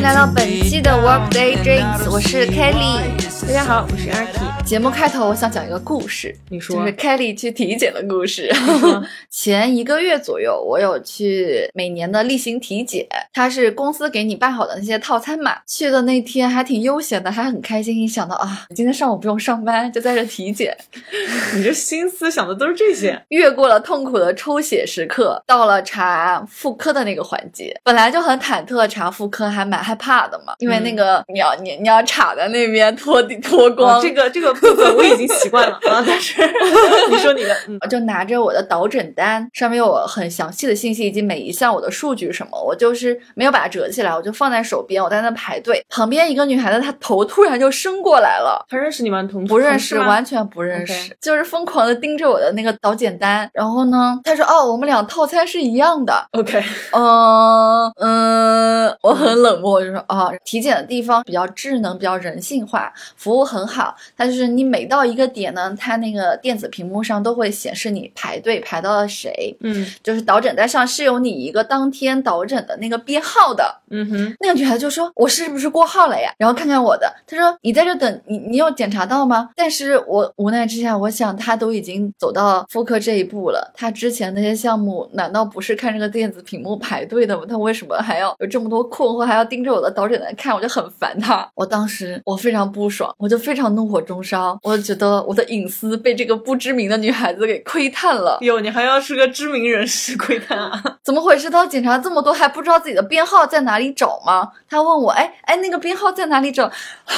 [0.00, 3.02] 欢迎来到本期的 Workday Drinks，我是 Kelly。
[3.46, 4.49] 大家好，我是 Arky。
[4.70, 8.48] 节目开头我想讲一个故事，你说就是 Kelly 去体检的故事。
[9.28, 15.56] 前一个月左右，我有去每年的例行体检，它是公司给你办好的那些套餐嘛。
[15.66, 20.78] 去的那天还挺悠闲的，还很开心，一想到啊，今天上午不用上班，就在这体检。
[21.56, 23.20] 你这心思想的都是这些。
[23.30, 27.76] 越过了痛苦的抽血时刻，到了查妇科的那个环节。
[27.82, 34.59] 本来就很忐忑，查妇科还蛮害怕的嘛，因为那个你要你你要插在那边脱地脱光，哦这个这个
[34.96, 36.42] 我已经习惯了啊，但是
[37.10, 45.84] 你说你的，嗯，我 就拿着我的导诊单，上面有我很详细的信息以及每一项我的数据什么，我就是没有把它折起来，我就放在手边，我在那排队。
[45.88, 48.64] 旁边一个女孩子，她头突然就伸过来了。
[48.68, 49.22] 她认识你吗？
[49.30, 53.48] 同不认识，完全不认识就是疯狂的盯着我的那个导检单。
[53.52, 56.26] 然后呢，她说：“哦，我们俩套餐是一样的。
[56.32, 63.94] OK，嗯嗯，我很冷漠，我就说哦，体检的地方比较智能，比较人性化，服务很好。
[64.16, 73.79] 她就是你每到一个点呢，它那个电子屏幕上都会显示你排队排到了谁，嗯就是导诊单上是有你一个当天导诊的那个编号的。
[73.90, 87.44] 嗯哼，那个女孩子就说：“我是不是过号了呀？”然后看看我的，她说：“你在这等，你你有检查到吗？”但是我无奈之下，我想她都已经走到妇科这一步了，她之前那些项目难道不是看这个电子屏幕排队的吗？
[87.48, 90.54] 她为什么还要有这么多困惑，还要盯着我的导诊来看？
[90.54, 91.48] 我就很烦她。
[91.54, 98.38] 我当时我非常不爽，我就非常怒火中烧，我就觉得我的隐私被这个不知名的女孩子给窥探了。
[98.42, 100.82] 哟，你还要是个知名人士窥探啊？
[101.04, 101.50] 怎么回事？
[101.50, 104.50] 她检查这么多，还不知道自己的编号在哪里找吗？
[104.68, 106.70] 他问我，哎哎，那个编号在哪里找？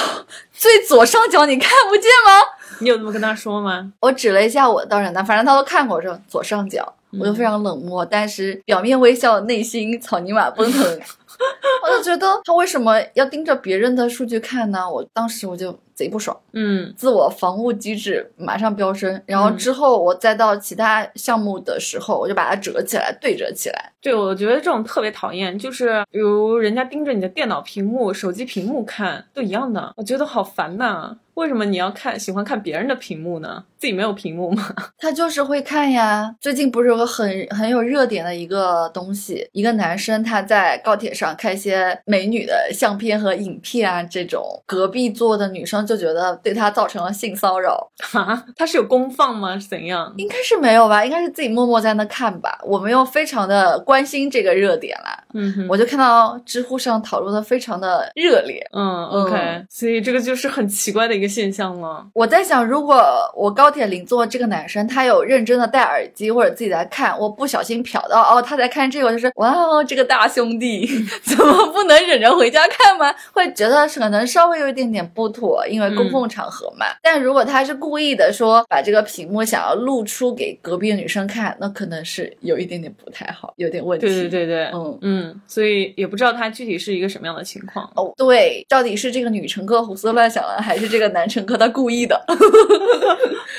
[0.53, 2.31] 最左上角你看不见吗？
[2.79, 3.91] 你有这么跟他说吗？
[3.99, 10.81] 我指了一下我的到账单，反正他都看过，说左上角，我就非常冷漠，但是表面微笑，内心草泥马奔腾。
[11.83, 14.89] 我就觉得他为什么要盯着别人的数据看呢？
[14.89, 16.37] 我当时我就贼不爽。
[16.53, 23.91] 嗯自我防护机制马上飙升，然后之后我再到其他项目的时候，我就把它折起来，对折起来。
[24.01, 31.17] 对，我觉得这种特别讨厌，就是比如人家盯着你的电脑屏幕、手机屏幕看，都一样的，我觉得好烦呐。
[31.35, 33.63] 为什么你要看喜欢看别人的屏幕呢？
[33.83, 34.65] 自己没有屏幕吗？
[34.97, 36.33] 他就是会看呀。
[36.39, 49.59] 最近不是有个很很有热点的一个东西，一个男生他在高铁上看一些美女的相片和影片啊，这种隔壁座的女生就觉得对他造成了性骚扰，哈，他是有公放吗？
[49.59, 50.13] 是怎样？
[50.15, 51.03] 应该是没有吧？
[51.03, 52.57] 应该是自己默默在那看吧。
[52.63, 58.65] 我没有非常的关心这个热点啦，嗯哼，我就看到知乎上讨论的非常的热烈。
[58.71, 62.07] 嗯，OK，、嗯所以这个就是很奇怪的一个现象了。
[62.13, 63.03] 我在想，如果
[63.35, 70.87] 我高铁邻座这个男生他有认真的戴耳机或者自己在看，我不小心瞟到哦他在看这个，我就是哇哦这个大兄弟
[71.25, 73.13] 怎么不能忍着回家看吗？
[73.33, 76.85] 会觉得可能稍微有一点点不妥，因为公共场合嘛。
[77.01, 84.05] 但如果他是故意的说把这个屏幕想要露出给隔壁的女生看，那可能是有一点点不太好，有点问题。
[84.05, 84.99] 对对对对，嗯。
[85.01, 87.89] 嗯，所以也不知道他具体是一个什么样的情况。
[87.95, 92.19] 哦，对，到底是这个女乘客胡思乱想了，还是这个男乘客他故意的？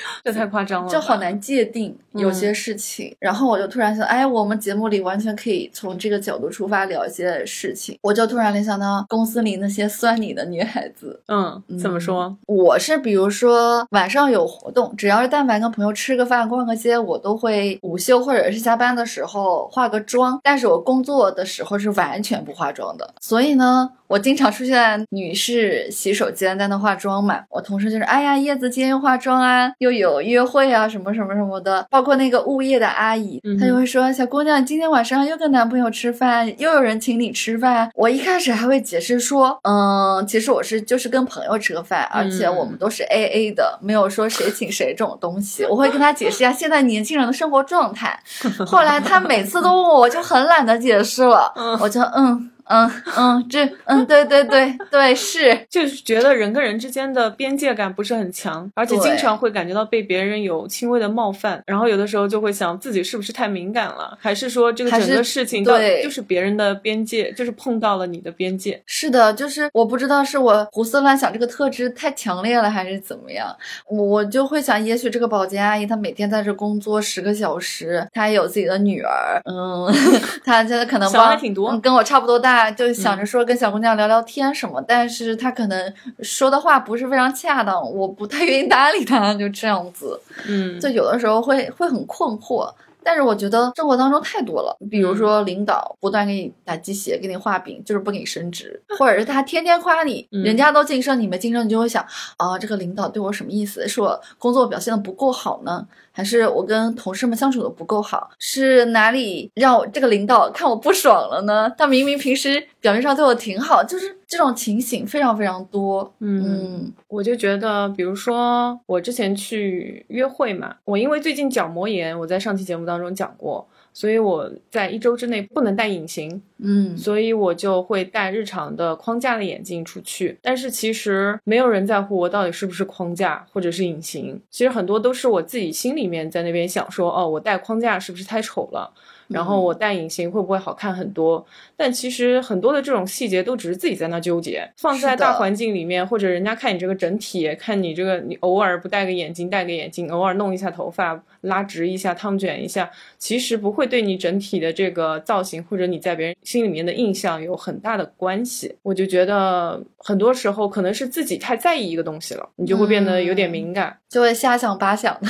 [0.24, 3.14] 这太夸张了，就好难界定有些事情。
[3.18, 7.98] 然后我就突然想，哎，我们节目里完全可以从这个角度出发聊一些事情。
[8.02, 11.20] 我就突然联想到公司里那些酸你的女孩子。
[11.28, 12.36] 嗯，怎么说？
[12.46, 20.38] 我是比如说晚上有活动，只要是但凡跟朋友吃个饭、逛个街，我都会午休或者是下班的时候化个妆。
[20.42, 23.90] 但是我工作的时候是完全不化妆的，所以呢。
[24.06, 37.90] 我经常出现女士洗手间在那化妆嘛，我同事就是，哎呀，叶子今天又化妆啊，又有约会啊，什么什么什么的，包括那个物业的阿姨，嗯她就会说，小姑娘今天晚上又跟男朋友吃饭，又有人请你吃饭。
[37.94, 45.66] 我一开始还会解释说，嗯，其实我是就是跟朋友吃个饭，而且我们都是 A A 的，没有说谁请谁这种东西。
[45.66, 48.18] 我会跟她解释一下现在年轻人的生活状态。
[48.66, 52.50] 后来她每次都问我，我就很懒得解释了，我就嗯。
[52.66, 68.80] 嗯嗯，这嗯，对对对对，是就是觉得人跟人之间的边界感不是很强，而且经常会感觉到被别人有轻微的冒犯，然后有的时候就会想自己是不是太敏感了，还是说这个整个事情到对就是别人的边界，就是碰到了你的边界。
[68.86, 73.54] 是的，就是我不知道是我胡思乱想这个特质太强烈了，还是怎么样，
[73.88, 79.92] 我我就会想，也许这个保洁阿姨她每天在这工作十个小时，她也有自己的女儿，嗯，
[80.44, 90.20] 她现在可能小孩帮挺多嗯跟我差不多大，就想着说跟小姑娘聊聊天什么，但是她可能说的话不是非常恰当，我不太愿意搭理她，就这样子。
[90.46, 92.72] 嗯，就有的时候会会很困惑。
[93.06, 102.02] 但是我觉得生活当中太多了，比如说领导不断给你打鸡血，给你画饼，就是不给你升职，或者是他天天夸你，嗯人家都晋升，你没晋升，你就会想
[102.38, 103.86] 啊，这个领导对我什么意思？
[103.86, 105.86] 是我工作表现的不够好呢，
[106.16, 108.30] 还是我跟同事们相处的不够好？
[108.38, 111.68] 是哪里让我这个领导看我不爽了呢？
[111.76, 116.14] 他明明平时表面上对我挺好，就是这种情形非常非常多。
[116.20, 130.36] 嗯我就觉得，比如说我之前去约会嘛，我因为最近角膜炎，我在上期节目当中讲过，所以我在一周之内不能戴隐形，嗯所以我就会戴日常的框架的眼镜出去。
[130.42, 138.92] 但是其实没有人在乎我到底是不是框架或者是隐形，其实很多都是我自己心里面在那边想说，哦，我戴框架是不是太丑了？
[139.28, 141.44] 然后我戴隐形会不会好看很多？
[141.76, 158.74] 但其实很多的这种细节都只是自己在那纠结，放在大环境里面，或者人家看你这个整体，看你这个你偶尔不戴个眼镜，戴个眼镜，偶尔弄一下头发，拉直一下，烫卷一下，其实不会对你整体的这个造型或者你在别人心里面的印象有很大的关系。
[158.82, 163.96] 我就觉得很多时候可能是自己太在意一个东西了，你就会变得有点敏感。
[164.08, 165.28] 就会瞎想八想的。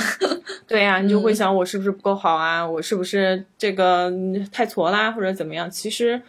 [0.67, 2.65] 对呀、你就会嗯想我是不是不够好啊？
[2.65, 5.69] 我是不是这个嗯太挫啦，或者怎么样？
[5.69, 6.21] 其实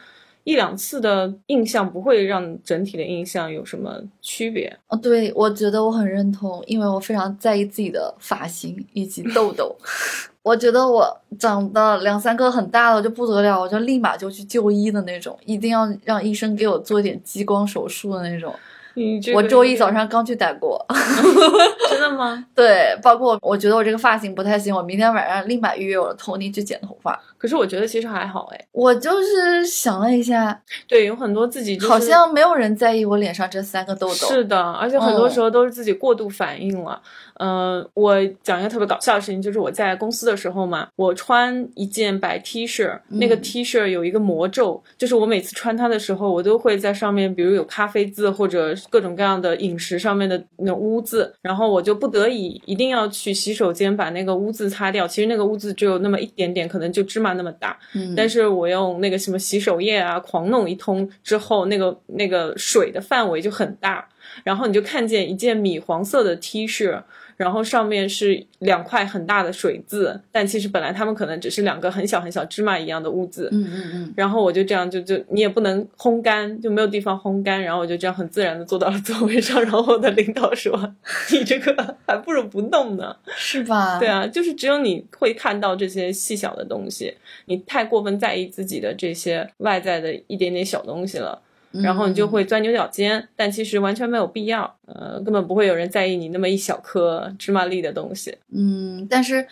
[0.45, 4.77] 一两次的印象不会让整体的印象有什么区别。
[4.89, 9.75] 哦，对，我觉得我很认同，因为我非常在意自己的发型以及痘痘。
[10.43, 11.05] 我觉得我
[11.41, 18.55] 长得两三个很大的就不得了，我就立马就去就医的那种，一定要让医生给我做一点激光手术的那种。
[18.95, 20.83] 你这个我周一早上刚去打过，
[21.91, 22.47] 真的吗？
[22.55, 27.21] 对，包括我觉得我这个发型不太行，我明天晚上立马预约我的 Tony 去剪头发。
[27.47, 28.67] 可是我觉得其实还好哎。
[28.73, 34.15] 我就是想了一下，对，有很多自己就是好像没有人在意我脸上这三个痘痘。
[34.15, 37.01] 是的，而且很多嗯时候都是自己过度反应了。
[37.39, 55.07] 嗯、我讲一个特别搞笑的事情，就是我在公司的时候嘛，我穿一件白 T 恤，那个嗯 T 恤有一个魔咒，就是我每次穿它的时候，我都会在上面，比如有咖啡渍或者各种各样的饮食上面的那种污渍，然后我就不得已一定要去洗手间把那个污渍擦掉。
[55.07, 64.09] 其实那个污渍只有那么一点点，可能就芝麻那么大，嗯，但是我用那个什么洗手液啊，狂弄一通之后，那个那个水的范围就很大，
[64.45, 67.03] 然后你就看见一件米黄色的 T 恤，
[67.37, 73.49] 然后上面是两块很大的水渍，但其实本来他们可能只是两个很小很小芝麻一样的污渍。
[73.53, 80.95] 嗯嗯嗯，然后我就这样就就你也不能烘干，就没有地方烘干，然后我就这样很自然的坐到了座位上，然后我的领导说
[81.33, 83.99] ：“你这个还不如不弄呢。”是吧？
[83.99, 91.46] 对啊，就是只有你会看到这些细小的东西，你太过分在意自己的这些外在的一点点小东西了，嗯，
[91.83, 98.37] 然后你就会钻牛角尖，但其实完全没有必要，呃，根本不会有人在意你那么一小颗芝麻粒的东西。
[98.53, 99.47] 嗯，但是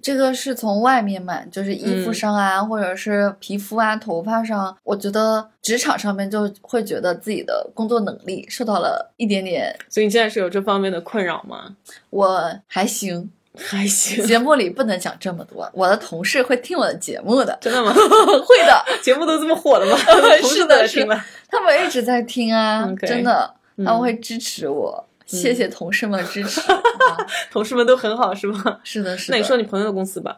[0.00, 11.76] 这个是从外面买，就是衣服嗯上啊，或者是皮肤啊、头发上，我觉得职场上面就会觉得自己的工作能力受到了一点点，所以你现在是有这方面的困扰吗？
[12.10, 13.30] 我还行。
[13.58, 17.92] 还行， 节目里不能讲这么多，我的同事会听我的节目的，真的吗？
[18.46, 19.96] 会的， 节目都这么火了吗？
[19.98, 21.24] 是的是都在听了。
[21.50, 26.60] 他们一直在听啊真的，他们嗯会支持我，谢谢同事们支持。
[26.60, 26.82] 啊
[27.50, 28.78] 同事们都很好，是吗？
[28.84, 29.36] 是的，是的。
[29.36, 30.36] 那你说你朋友的公司吧？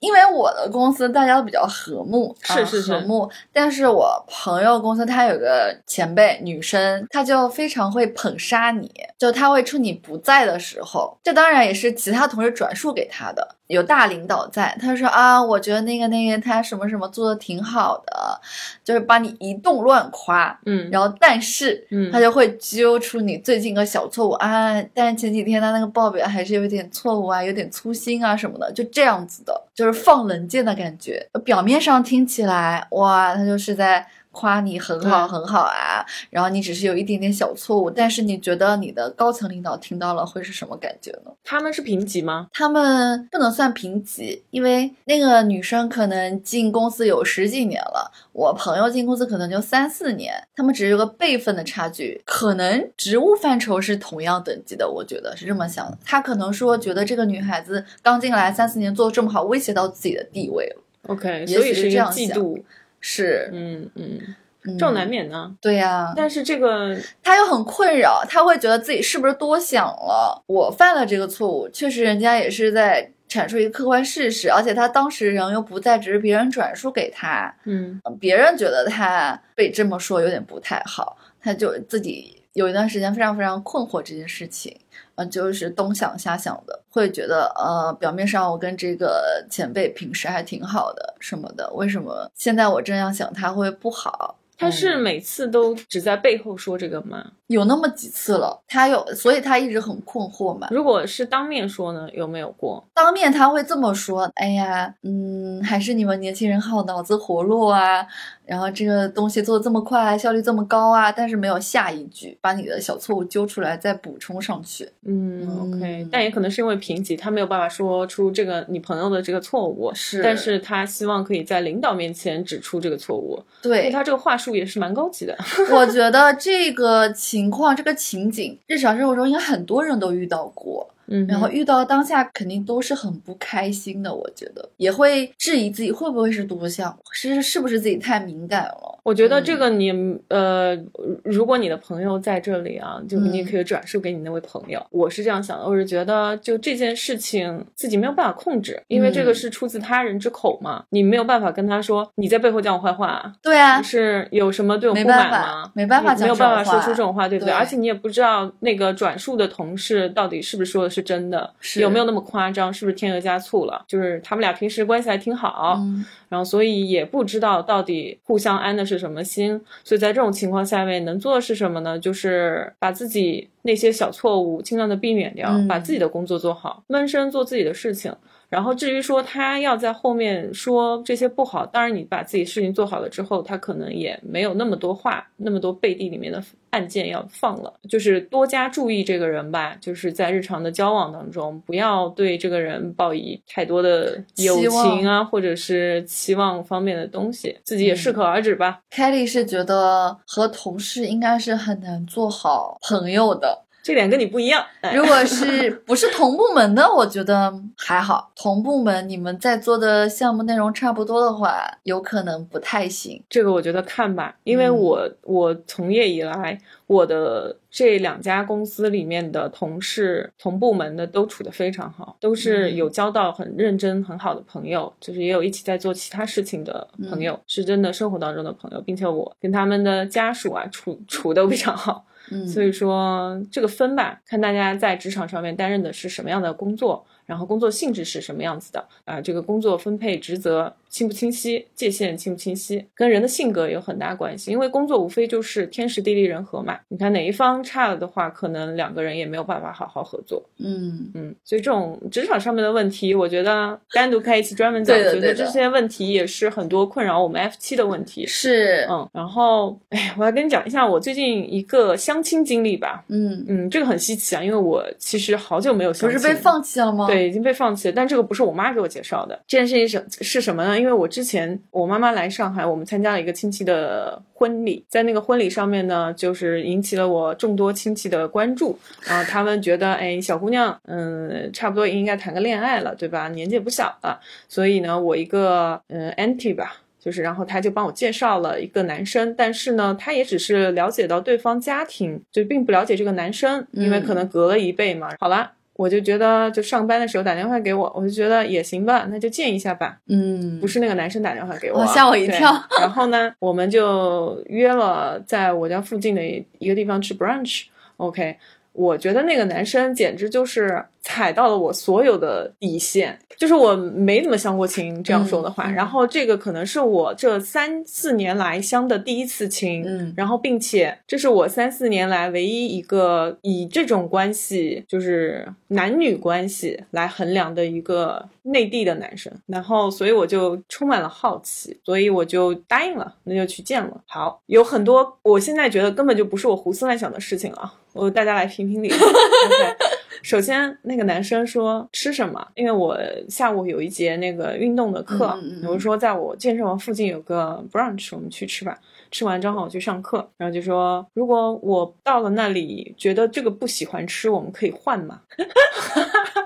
[0.00, 3.30] 因为我的公司大家都比较和睦，啊是是是和睦。
[3.52, 13.56] 但是我朋友公司他有个前辈女生，她就非常会捧杀你，就她会趁你不在的时候，这当然也是其他同事转述给她的。
[13.66, 18.40] 有大领导在，他说啊，我觉得那个那个他什么什么做的挺好的，
[18.82, 20.58] 就是把你一通乱夸。
[20.66, 31.26] 嗯，然后，但是，嗯他就会揪出你最近个小错误啊，但是前几天他那个报表还是有点错误啊，有点粗心啊什么的，就这样子的，就是放冷箭的感觉。
[31.42, 41.32] 表面上听起来，哇，他就是在夸你很好很好啊，然后你只是有一点点小错误，但是你觉得你的高层领导听到了会是什么感觉呢？
[41.44, 42.48] 他们是评级吗？
[42.52, 55.98] 他们不能算评级，因为那个女生可能进公司有十几年了，我朋友进公司可能就三四年，他们只是有个辈分的差距，可能职务范畴是同样等级的，我觉得是这么想的。
[56.04, 62.62] 他可能说觉得这个女孩子刚进来三四年做的这么好，威胁到自己的地位了，OK，也许是这样想嫉妒，
[63.00, 64.20] 是，嗯嗯，
[64.64, 65.54] 嗯这种难免呢。
[65.60, 70.42] 对呀、但是这个他又很困扰，他会觉得自己是不是多想了？
[70.46, 84.76] 我犯了这个错误，确实人家也是在阐述一个客观事实，而且他当时人又不在，只是别人转述给他，嗯别人觉得他被这么说有点不太好，他就自己有一段时间非常非常困惑这件事情，
[85.16, 94.36] 嗯、就是东想瞎想的，会觉得呃，表面上我跟这个前辈平时还挺好的什么的，为什么现在我这样想他会不好？
[94.58, 97.24] 他是每次都只在背后说这个吗？
[97.46, 100.68] 有那么几次了，他有，所以他一直很困惑嘛。
[100.70, 102.86] 如果是当面说呢，有没有过？
[102.92, 108.06] 当面他会这么说：“哎呀，嗯，还是你们年轻人好，脑子活络啊，
[108.50, 114.88] 然后这个东西做的这么快，效率这么高啊。”但是没有下一句，把你的小错误揪出来再补充上去。
[115.04, 125.38] 嗯，OK，嗯但也可能是因为评级，他没有办法说出这个你朋友的这个错误，是但是他希望可以在领导面前指出这个错误，对，他这个话术也是蛮高级的。
[125.70, 130.88] 我觉得这个情况、这个情景，日常生活中应该很多人都遇到过。
[131.10, 138.98] 嗯，然后遇到当下肯定都是很不开心的，我觉得也会质疑自己会不会是多想，是是不是自己太敏感了。
[139.02, 139.90] 我觉得这个你、
[140.28, 140.76] 呃，
[141.24, 144.80] 如果你的朋友在这里啊，就你也可以转述给你那位朋友。
[144.90, 153.32] 我是这样想的，我是觉得就这件事情自己没有办法控制，因为这个嗯是出自他人之口嘛，你没有办法跟他说你在背后讲我坏话。
[153.42, 155.72] 对啊，是有什么对我没不满办吗法？
[155.74, 157.50] 没办法你没有办法说出这种话，对不对？
[157.50, 163.84] 对而且你也不知道那个转述的同事到底是不是说的是真的，是有没有那么夸张，是不是添油加醋了？
[163.86, 171.98] 就是他们俩平时关系还挺好，嗯然后所以也不知道到底互相安的是什么心，所以在这种情况下面能做的是什么呢？
[171.98, 178.14] 就是把自己那些小错误尽量的避免掉，嗯把自己的工作做好，闷声做自己的事情。
[178.50, 198.80] 然后至于说他要在后面说这些不好，当然你把自己事情做好了之后，他可能也没有那么多话，那么多背地里面的案件要放了，就是多加注意这个人吧，就是在日常的交往当中，不要对这个人抱以太多的友情啊，或者是期望方面的东西，自己也适可而止吧。
[198.90, 203.66] Kelly 是觉得和同事应该是很难做好朋友的。
[203.82, 208.30] 这点跟你不一样，哎如果是不是同部门的，我觉得还好。
[208.36, 213.22] 同部门你们在做的项目内容差不多的话，有可能不太行。
[213.28, 232.04] 这个我觉得看吧，因为嗯我、我从业以来，我的这两家公司里面的同事同部门的都处得非常好，都是嗯有交到很认真很好的朋友，就是也有一起在做其他事情的朋友，是真的生活当中的朋友，并且我跟他们的家属啊处处得非常好，
[232.46, 244.50] 所以说这个分吧，看大家在职场上面担任的是什么样的工作，然后工作性质是什么样子的啊、这个工作分配职责清不清晰，界限清不清晰，跟人的性格有很大关系。
[244.50, 250.42] 因为工作无非就是天时地利人和嘛，你看哪一方差了的话，可能两个人也没有办法好好合作。
[250.58, 258.26] 嗯，嗯，所以这种职场上面的问题，我觉得单独开一期专门讲，我觉得这些问题也是很多困扰我们 F 七的问题。
[258.26, 263.04] 是，嗯，然后，哎，我要跟你讲一下我最近一个相亲经历吧。
[263.08, 267.94] 嗯，嗯，这个很稀奇啊，因为我其实好久没有相亲，不是被放弃了吗？，对，已经被放弃了。
[267.94, 269.38] 但这个不是我妈给我介绍的。
[269.46, 270.78] 这件事情是是什么呢？
[270.78, 278.78] 因为我之前我妈妈来上海，我们参加了一个亲戚的婚礼，在那个婚礼上面呢，就是引起了我众多亲戚的关注。
[279.06, 283.28] 然后他们觉得，哎，小姑娘，嗯，差不多应该谈个恋爱了，对吧？
[283.28, 286.82] 年纪也不小了，所以呢，我一个嗯 auntie 吧。
[287.02, 295.08] 就是，然后他就帮我介绍了一个男生，但是呢，他也只是了解到对方家庭，就并不了解这个男生，因为可能隔了一辈嘛。
[295.18, 299.96] 好了，我就觉得，就上班的时候打电话给我，我就觉得也行吧，那就见一下吧。
[300.08, 306.22] 嗯，不是那个男生打电话给我，哦吓我一跳然后呢，我们就约了在我家附近的
[306.58, 307.62] 一个地方吃 brunch。
[307.96, 308.36] OK，
[308.74, 315.68] 我觉得那个男生简直就是踩到了我所有的底线，就是我没怎么相过亲，这样说的话。
[315.70, 329.32] 然后这个可能是我这三四年来相的第一次亲，嗯然后并且这是我三四年来唯一一个以这种关系，就是男女关系来衡量的一个内地的男生。
[329.46, 334.00] 然后所以我就充满了好奇，所以我就答应了，那就去见了。
[334.06, 338.90] 好，有很多我现在觉得根本就不是我胡思乱想的事情了，我大家来评评理。
[339.00, 339.89] OK
[340.22, 342.46] 首先，那个男生说吃什么？
[342.54, 342.98] 因为我
[343.28, 348.78] 下午有一节那个运动的课，嗯嗯嗯我就说在我健身房附近有个 brunch，我们去吃吧。
[349.10, 355.20] 吃完正好我去上课，然后就说如果我到了那里觉得这个不喜欢吃，我们可以换嘛。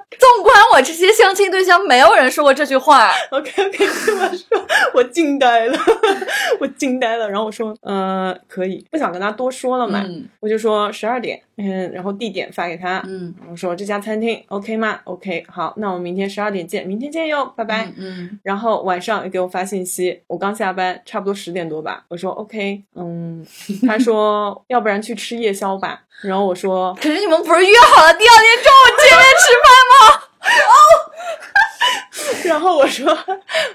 [0.75, 3.13] 我这些相亲对象，没有人说过这句话。
[3.31, 5.79] OK OK，这么说，我惊呆了，
[6.59, 7.29] 我惊呆了。
[7.31, 11.41] 然后我说，呃，可以，不想跟他多说了嘛，嗯我就说十二点。
[11.57, 17.93] 嗯，然后地点发给他，嗯我说这家餐厅 OK 吗？OK，好，那我们明天十二点见，明天见哟，拜拜。
[17.97, 22.03] 嗯然后晚上又给我发信息，我刚下班，差不多十点多吧。
[22.09, 23.47] 我说 OK，嗯，
[23.87, 26.01] 他说要不然去吃夜宵吧。
[26.23, 30.24] 然后我说可是你们不是约好了第二天中午见面吃饭吗？
[32.45, 33.17] 然后我说，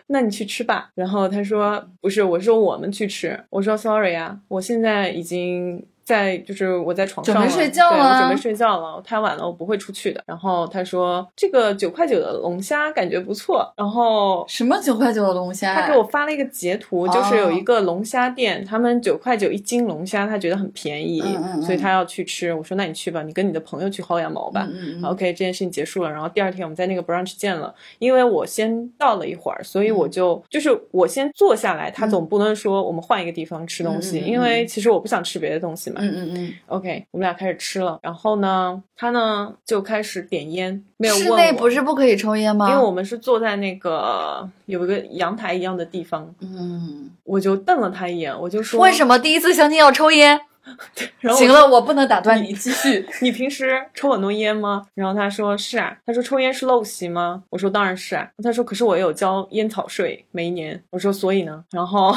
[0.08, 0.90] 那你去吃吧。
[0.96, 3.42] 然后他说不是，我说我们去吃。
[3.50, 10.24] 我说 sorry 啊，我现在已经在，就是我在床上了，准备睡觉了我准备睡觉了，太晚了，我不会出去的。
[10.26, 13.72] 然后他说这个九块九的龙虾感觉不错。
[13.78, 15.76] 然后什么九块九的龙虾？
[15.76, 21.22] 他给我发了一个截图，哦就是有一个龙虾店，他们九块九一斤龙虾，他觉得很便宜，
[21.64, 22.52] 所以他要去吃。
[22.52, 24.68] 我说那你去吧，你跟你的朋友去薅羊毛吧。
[25.04, 35.99] OK，这件事情结束了，然后第二天我们在那个 brunch 见了，因为我先到了一会儿，所以我就、就是我先坐下来，他总不能说我们换一个地方吃东西，因为其实我不想吃别的东西嘛。
[36.00, 42.70] 嗯嗯嗯，OK，我们俩开始吃了，然后呢，他呢就开始点烟，没有问室，内不是不可以抽烟吗？
[42.70, 50.40] 因为我们是坐在那个有一个阳台一样的地方，嗯，我就瞪了他一眼，我就说为什么第一次相亲要抽烟？
[51.20, 53.04] 然后行了，我不能打断你，继续。
[53.22, 54.86] 你平时抽很多烟吗？
[54.94, 57.42] 然后他说是啊，他说抽烟是陋习吗？
[57.50, 58.30] 我说当然是啊。
[58.44, 60.84] 他说可是我有交烟草税，每一年。
[60.92, 61.64] 我说所以呢？
[61.72, 62.16] 然后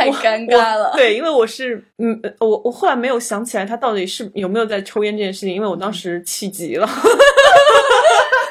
[0.00, 0.92] 太尴尬了。
[0.94, 6.88] 对，因为我是嗯，呃我我后来没有想起来他到底是有没有在抽烟这件事情，因为我当时气急了。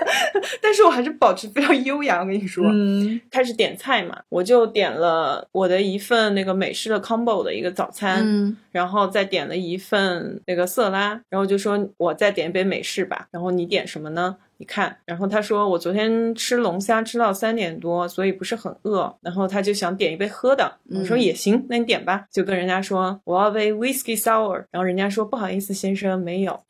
[0.61, 3.19] 但是我还是保持非常优雅，我跟你说，嗯。
[3.29, 8.57] 开始点菜嘛，我就点了我的一份那个美式的 combo 的一个早餐，嗯。
[8.71, 14.35] 然后再点了一份那个色拉，然后就说我再点一杯美式吧，然后你点什么呢？
[14.57, 21.21] 你看，然后他说我昨天吃龙虾吃到三点多，所以不是很饿，然后他就想点一杯喝的，我说嗯。
[21.21, 26.61] 也行，那你点吧，就跟人家说我要杯 whisky sour，然后人家说不好意思先生没有，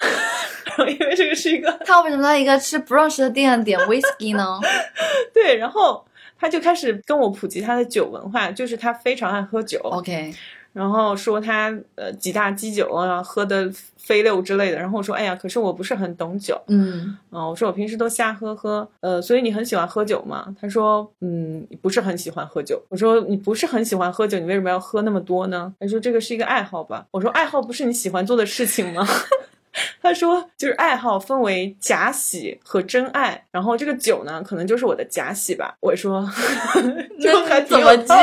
[0.87, 4.59] 因为这个是一个他为什么在一个吃 brunch 的店点 whisky 呢？
[5.33, 6.05] 对，然后
[6.39, 10.33] 他就开始跟我普及他的酒文化，就是他非常爱喝酒，OK，
[10.73, 14.77] 然后说他呃几大基酒啊，喝的飞溜之类的。
[14.77, 20.55] 然后我说，哎呀，可是我不是很懂酒嗯啊、我说我平时都瞎喝喝，呃，所以你很喜欢喝酒吗？
[20.59, 22.81] 他说，嗯，不是很喜欢喝酒。
[22.89, 25.73] 我说你不是很喜欢喝酒，你为什么要喝那么多呢？
[25.79, 27.05] 他说这个是一个爱好吧。
[27.11, 29.05] 我说爱好不是你喜欢做的事情吗？
[30.01, 35.75] 他说，就是爱好分为假喜和真爱，然后这个酒呢，可能就是我的假喜吧。
[35.79, 36.27] 我说，
[37.19, 38.13] 就还怎么接？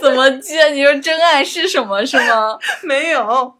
[0.00, 0.68] 怎么接？
[0.70, 2.04] 你说真爱是什么？
[2.04, 2.58] 是吗？
[2.84, 3.54] 没有，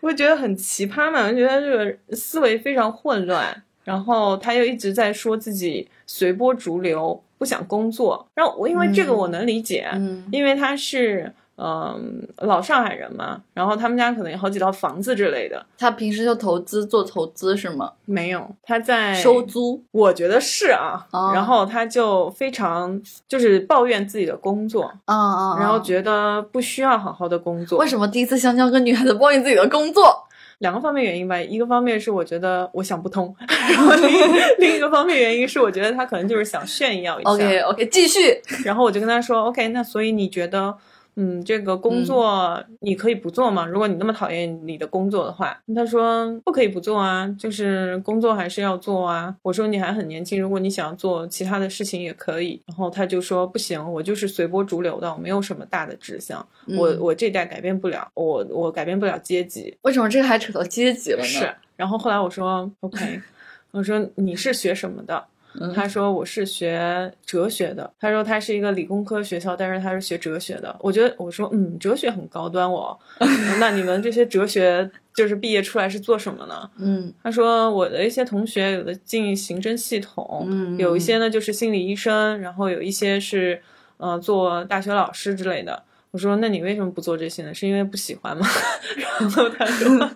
[0.00, 3.62] 我觉得很奇葩嘛，我觉得这个思维非常混乱。
[3.82, 8.24] 然后他又一直在说自己随波逐流，不想工作。
[8.34, 11.32] 然后我因为这个嗯我能理解，嗯因为他是
[11.62, 15.64] 嗯、老上海人嘛，然后他们家可能有好几套房子之类的。
[15.76, 17.92] 他平时就投资做投资是吗？
[18.06, 19.82] 没有，他在收租。
[19.90, 21.06] 我觉得是啊。
[21.10, 25.58] 哦然后他就非常就是抱怨自己的工作，嗯嗯。
[25.60, 27.78] 然后嗯觉得不需要好好的工作。
[27.78, 30.26] 为什么第一次相交跟女孩子抱怨自己的工作？
[30.60, 34.10] 两个方面原因吧，一个方面是我觉得我想不通， 然后另
[34.58, 37.30] 另一个方面原因是我觉得他可能就是想炫耀一下。
[37.30, 38.38] OK OK，继续。
[38.62, 40.76] 然后我就跟他说，OK，那所以你觉得，
[41.22, 43.66] 嗯，这个工作你可以不做吗？
[43.66, 49.36] 如果你那么讨厌你的工作的话，他说不可以不做啊，就是工作还是要做啊。
[49.42, 52.62] 我说你还很年轻，如果你想做其他的事情也可以。
[52.66, 56.38] 然后他就说不行，我就是随波逐流的，我没有什么大的志向，
[56.78, 61.24] 我嗯我这代改变不了，我我改变不了阶级，为什么这个还扯到阶级了呢？
[61.24, 63.20] 是，然后后来我说 OK，
[63.72, 65.22] 我说你是学什么的？
[65.58, 67.92] 嗯他说我是学哲学的。
[67.98, 70.74] 他说他是一个理工科学校，但是他是学哲学的。
[70.80, 72.96] 我觉得我说嗯，哲学很高端哦。
[73.58, 76.70] 那你们这些哲学就是毕业出来是做什么呢？
[76.78, 83.60] 嗯他说我的一些同学有的进行政系统，嗯有一些呢就是心理医生，然后有一些是
[83.96, 85.82] 呃做大学老师之类的。
[86.10, 87.54] 我说那你为什么不做这些呢？
[87.54, 88.46] 是因为不喜欢吗？
[89.20, 90.10] 然后他说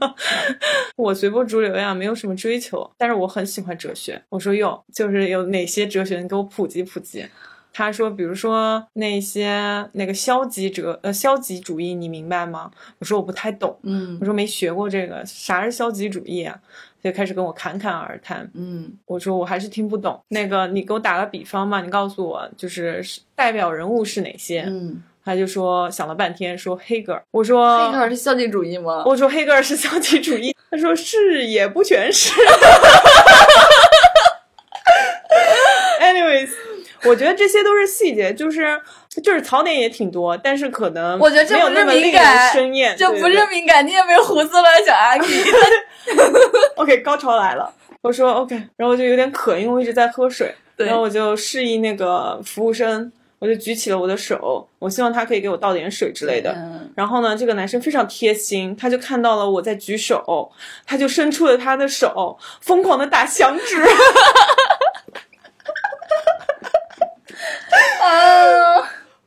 [0.97, 4.23] 我随波逐流呀，没有什么追求，但是我很喜欢哲学。
[4.29, 7.27] 我说哟，就是有哪些哲学，你给我普及普及。
[7.77, 12.71] 他说，比如说那些那个消极哲呃消极主义，你明白吗？
[13.01, 13.77] 我说我不太懂。
[13.83, 16.57] 嗯我说没学过这个，啥是消极主义啊？
[17.03, 18.49] 就开始跟我侃侃而谈。
[18.55, 20.19] 嗯我说我还是听不懂。
[20.29, 23.05] 那个你给我打个比方嘛，你告诉我就是
[23.35, 24.63] 代表人物是哪些？
[24.69, 27.23] 嗯，他就说想了半天，说黑格尔。
[27.31, 29.03] 我说黑格尔是消极主义吗？
[29.07, 30.55] 我说黑格尔是消极主义。
[30.71, 32.33] 他说是也不全是。
[36.01, 36.51] Anyways，
[37.05, 38.81] 我觉得这些都是细节，就是
[39.23, 45.15] 就是槽点也挺多，但是可能我觉得这不是敏感生厌，这不是敏感，你也没有胡思乱想啊！
[45.17, 45.27] 你
[46.77, 47.73] OK，高潮来了。
[48.03, 56.53] 我说 OK，然后我就有点渴，因为我一直在喝水，然后我就示意那个服务生，我就举起了我的手，我希望他可以给我倒点水之类的。
[56.53, 60.51] 嗯然后呢，这个男生非常贴心，他就看到了我在举手，
[60.87, 63.83] 他就伸出了他的手，疯狂的打响指。
[68.01, 68.77] 啊，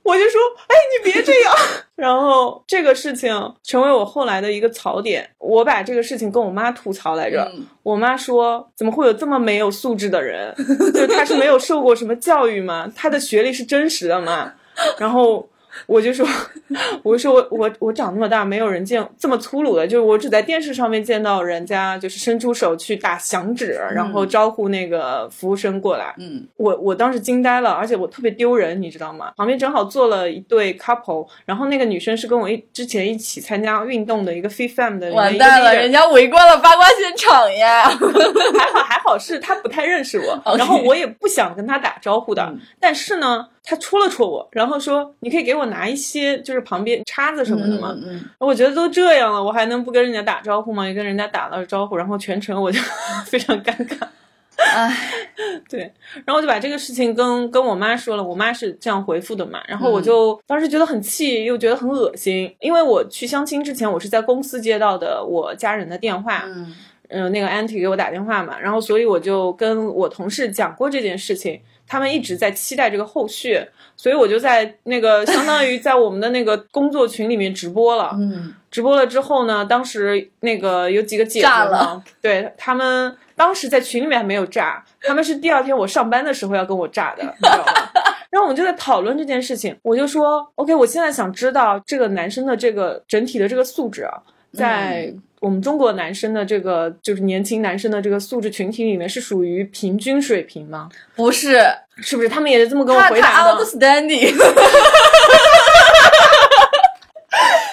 [0.03, 1.53] 我就说，哎，你别这样。
[1.95, 2.13] 然
[2.51, 7.49] 后这个事情成为我后来的一个槽点，我把这个事情跟我妈吐槽来着。
[7.55, 10.53] 嗯我妈说，怎么会有这么没有素质的人？
[10.93, 12.91] 就是他是没有受过什么教育吗？
[12.95, 14.53] 他的学历是真实的吗？
[14.99, 15.47] 然后。
[15.85, 16.27] 我就说，
[17.03, 26.15] 我说我我我长那么大，没有人见这么粗鲁的，就是我只在电视上面见到人家就是伸出手去打响指，然后招呼那个服务生过来。
[26.17, 29.31] 嗯我我当时惊呆了，而且我特别丢人，你知道吗？
[29.37, 37.83] 旁边正好坐了一对 couple，然后那个女生是跟我一之前一起参加运动的一个 fit fam 的完蛋了，人家家围观了八卦现场呀！
[37.89, 47.93] 还好还好是他不太认识我 然后我也不想跟他打招呼的，嗯但是呢，她戳了戳我，然后说你可以给我拿一些就是旁边叉子什么的吗？
[48.01, 50.87] 嗯嗯我觉得都这样了，我还能不跟人家打招呼吗？
[50.87, 52.79] 也跟人家打了招呼，然后全程我就
[53.27, 54.07] 非常尴尬。
[54.55, 54.91] 哎，
[55.69, 55.81] 对，
[56.25, 66.73] 然后我就把这个事情跟跟我妈说了，我妈是这样回复的嘛，然后嗯我就当时觉得很气，又觉得很恶心，因为我去相亲之前，我是在公司接到的我家人的电话，嗯
[67.09, 73.59] 嗯、那个 auntie 给我打电话嘛，然后所以我就跟我同事讲过这件事情，他们一直在期待这个后续，
[73.95, 78.53] 所以我就在那个 相当于在我们的那个工作群里面直播了，嗯。
[78.69, 87.73] 直播了之后呢，当时那个有几个姐姐呢，对他们当时在群里面还没有炸，他们是第二天我上班的时候要跟我炸的，你知道吗？
[88.29, 94.21] 然后我们就在讨论这件事情，我就说，OK，我现在想知道这个男生的这个整体的这个素质啊，
[94.53, 100.89] 在我们中国男生的这个就是年轻男生的这个素质群体里面是属于平均水平吗？
[101.15, 101.61] 不是，
[101.97, 102.29] 是不是？
[102.29, 103.51] 他们也是这么跟我回答的。
[103.53, 104.33] outstanding。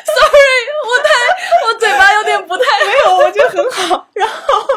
[0.05, 0.51] Sorry，
[0.85, 1.09] 我太
[1.67, 4.07] 我嘴巴有点不太没有，我觉得很好。
[4.13, 4.69] 然后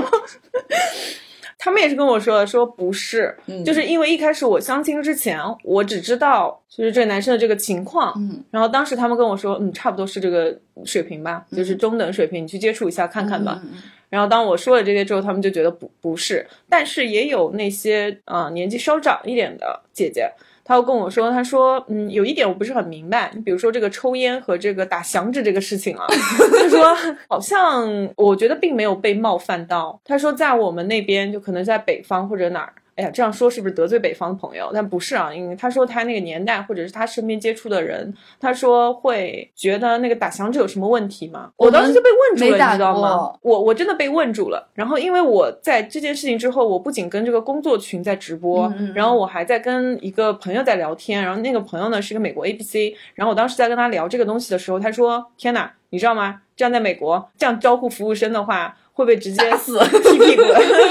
[1.58, 3.64] 他们也是跟我说的，说不是，嗯。
[3.64, 8.44] 就是因为一开始我相亲之前，我只知道就是这个男生的这个情况，嗯。
[8.52, 13.62] 然后当时他们跟我说，嗯，差不多是这个水平吧，就是中等水平，你去接触一下看看吧。
[14.10, 20.32] 然后当我说了这些之后，他们就觉得不不是，但是也有那些呃年纪稍长一点的姐姐，
[20.68, 26.06] 她又跟我说，他说嗯有一点我不是很明白，你比如说这个抽烟和这个打响指这个事情啊，
[26.60, 26.94] 他说
[27.30, 32.74] 好像我觉得并没有被冒犯到，他说在我们那边就可能在北方或者哪儿。
[32.98, 34.72] 哎呀，这样说是不是得罪北方的朋友？
[34.74, 41.52] 但不是啊，因为他说他那个年代，或者是他身边接触的人，他说会觉得那个打响指有什么问题吗？
[41.58, 43.34] 我当时就被问住了，你知道吗？
[43.42, 44.68] 我我真的被问住了。
[44.74, 51.24] 然后因为我在这件事情之后，我不仅跟这个工作群在直播，嗯嗯嗯然后我还在跟一个朋友在聊天。
[51.24, 56.42] 然后那个朋友呢是个美国 ABC，然后我当时在跟他聊这个东西的时候，他说：“天哪，你知道吗？
[56.56, 60.42] 这样在美国这样招呼服务生的话。”会被直接打死踢屁股，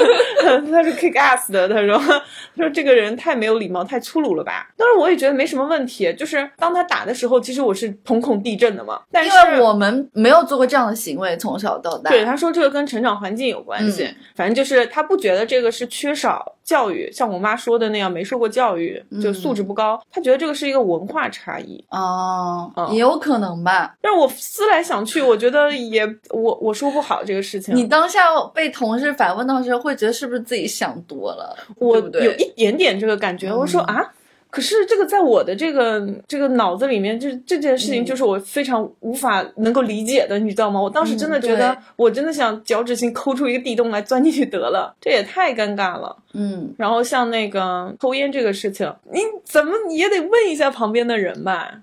[0.71, 1.69] 他是 kick ass 的。
[1.69, 4.69] 他说，他说这个人太没有礼貌，太粗鲁了吧？
[4.77, 9.01] 当然我也觉得没什么问题，就是当他打的时候，其实我是瞳孔地震的嘛。
[9.11, 12.11] 但是因为我们没有做过这样的行为，从小到大。
[12.11, 19.99] 对，他说这个跟成长环境有关系，嗯反正就是他不觉得这个是缺少教育，像我妈说的那样没受过教育，就素质不高。
[20.11, 21.83] 他觉得这个是一个文化差异。
[21.91, 23.95] 哦嗯，也有可能吧。
[24.03, 27.75] 但是我思来想去，我觉得也我我说不好这个事情。
[27.75, 28.21] 你当下
[28.53, 31.57] 被同事反问到时候，会觉得是不是自己想多了？
[31.77, 34.13] 我有一点点这个感觉，我说嗯啊。
[34.57, 40.81] 可是这个在我的这个这个脑子里面，就是这件事情，嗯就是我非常无法能够理解的，你知道吗？
[40.81, 46.17] 我当时真的嗯觉得对，我真的想脚趾心抠出一个地洞来钻进去得了，这也太尴尬了。
[46.33, 51.83] 嗯，然后像那个抽烟这个事情，你怎么也得问一下旁边的人吧。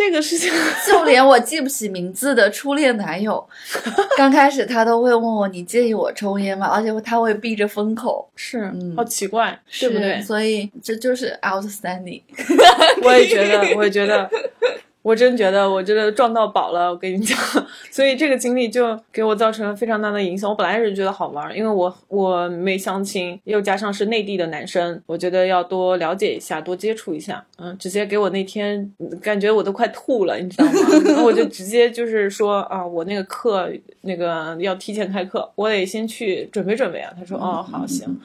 [0.00, 0.50] 这个事情，
[0.88, 3.46] 就连我记不起名字的初恋男友，
[4.16, 10.22] 刚开始他都会问我：“你介意我抽烟吗？”而且他会闭着封口，是、嗯好奇怪，对不对？
[10.22, 12.22] 所以这就是 outstanding。
[13.02, 14.26] 我也觉得，我也觉得，
[15.02, 16.90] 我真觉得，我真的撞到宝了。
[16.90, 17.38] 我跟你讲，
[17.90, 20.48] 所以这个经历就给我造成了非常大的影响。
[20.48, 27.42] 我本来是觉得好玩，因为我我没相亲，又加上是内地的男生，我觉得要多了解一下，多接触一下。
[27.58, 31.22] 嗯，直接给我那天感觉我都快吐了，你知道吗？
[31.24, 33.70] 我就直接就是说啊，我那个课
[34.02, 37.10] 那个要提前开课，我得先去准备准备啊。
[37.18, 38.20] 他说哦，好行。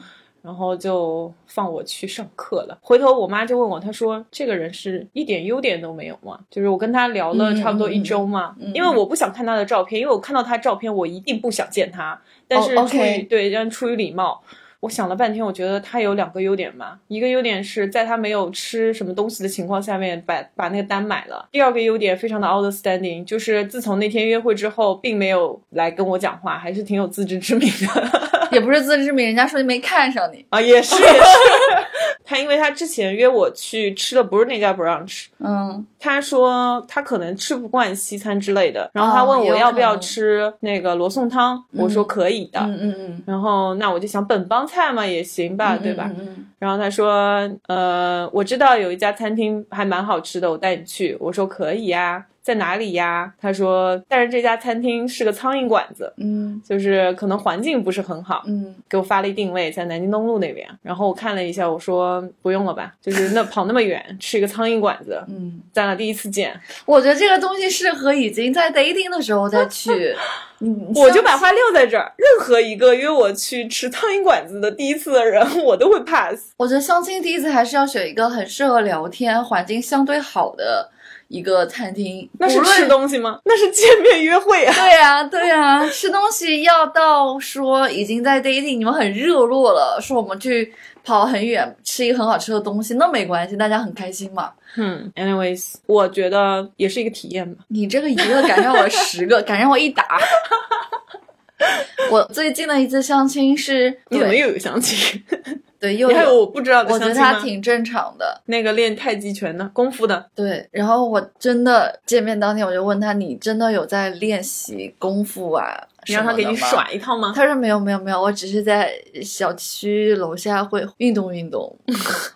[0.45, 2.77] 然后就放我去上课了。
[2.81, 6.39] 回头我妈就问我，她说这个人是一点优点都没有吗？
[6.51, 14.43] 就是我跟他聊了差不多一周嘛，嗯嗯嗯因为我不想看他的照片，因为我看到他照片我一定不想见他，但是哦出于、对，但出于礼貌。
[14.85, 16.99] 我想了半天，我觉得他有两个优点嘛。
[17.07, 21.43] 一个优点是在他没有吃什么东西的情况下面把把那个单买了。
[21.51, 28.21] 第二个优点非常的 outstanding，就是自从那天约会之后，并没有来跟我讲话，还是挺有自知之明的。
[28.51, 30.45] 也不是自知之明，人家说没看上你。
[30.49, 31.15] 啊，也是也是。
[32.27, 42.59] 他因为他之前约我去吃的不是那家 brunch，嗯，他说他可能吃不惯西餐之类的，然后他问我要不要吃那个罗宋汤，我说可以的。
[42.61, 46.11] 嗯嗯嗯，然后那我就想本帮菜嘛也行吧，对吧？
[46.59, 51.15] 然后他说，呃，我知道有一家餐厅还蛮好吃的，我带你去。
[51.19, 53.33] 我说可以呀，在哪里呀？
[53.41, 58.43] 他说，但是这家餐厅是个苍蝇馆子，嗯就是可能环境不是很好。
[58.45, 60.67] 嗯给我发了一定位，在南京东路那边。
[60.83, 66.55] 然后我看了一下，我说不用了吧，就是那跑那么远吃一个苍蝇馆子，嗯，咱俩第一次见，
[66.85, 70.15] 我觉得这个东西适合已经在 dating 的时候再去。
[70.59, 72.13] 你我就把话撂在这儿。
[72.15, 76.51] 任何一个约我去吃苍蝇馆子的第一次的人，我都会 pass。
[76.57, 80.89] 我觉得相亲第一次还是要选一个很适合聊天、环境相对好的
[81.35, 82.27] 一个餐厅。
[82.39, 83.39] 那是吃东西吗？
[83.43, 84.73] 那是见面约会啊！
[84.73, 94.51] 对呀、对呀、吃东西要到说已经在 dating，你们很热络了，说我们去跑很远吃一个很好吃的东西，那没关系，大家很开心嘛。
[94.77, 97.63] 嗯，anyways，我觉得也是一个体验吧。
[97.67, 100.05] 你这个一个敢让我十个，敢让我一打。
[102.11, 105.23] 我最近的一次相亲是， 对你怎么又有相亲？
[105.77, 107.13] 对，又你还有有，我不知道的我觉得？
[107.13, 108.41] 他挺正常的。
[108.45, 115.75] 那个练太极拳的功夫的，对，然后我真的见面当天我就问他，你真的有在练习功夫啊？
[116.07, 117.33] 你让他给你耍一套吗？
[117.35, 118.91] 他说没有没有没有，我只是在
[119.23, 121.75] 小区楼下会运动运动。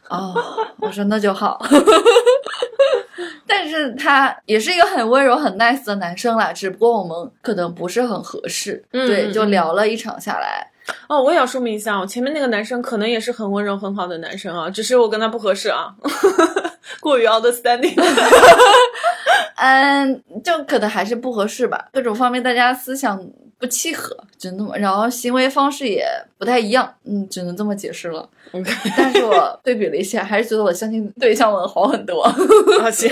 [0.09, 0.35] 哦，
[0.79, 1.59] 我说那就好。
[3.47, 10.67] 但是他也是一个很温柔、很 nice 的男生啦，只不过我们可能不是很合适，对，嗯嗯嗯就聊了一场下来。
[11.07, 15.93] 哦，我也要说明一下，我前面那个男生可能也是很温柔很好的男生啊，只是我跟他不合适啊，
[16.99, 17.93] 过于 outstanding。
[19.61, 23.21] 嗯，就可能还是不合适吧，各种方面大家思想
[23.59, 24.73] 不契合，真的吗？
[24.77, 26.05] 然后行为方式也
[26.37, 28.27] 不太一样，嗯，只能这么解释了。
[28.97, 32.23] 但是我对比了一下，还是觉得我相亲对象们好很多。
[32.81, 33.11] 啊行，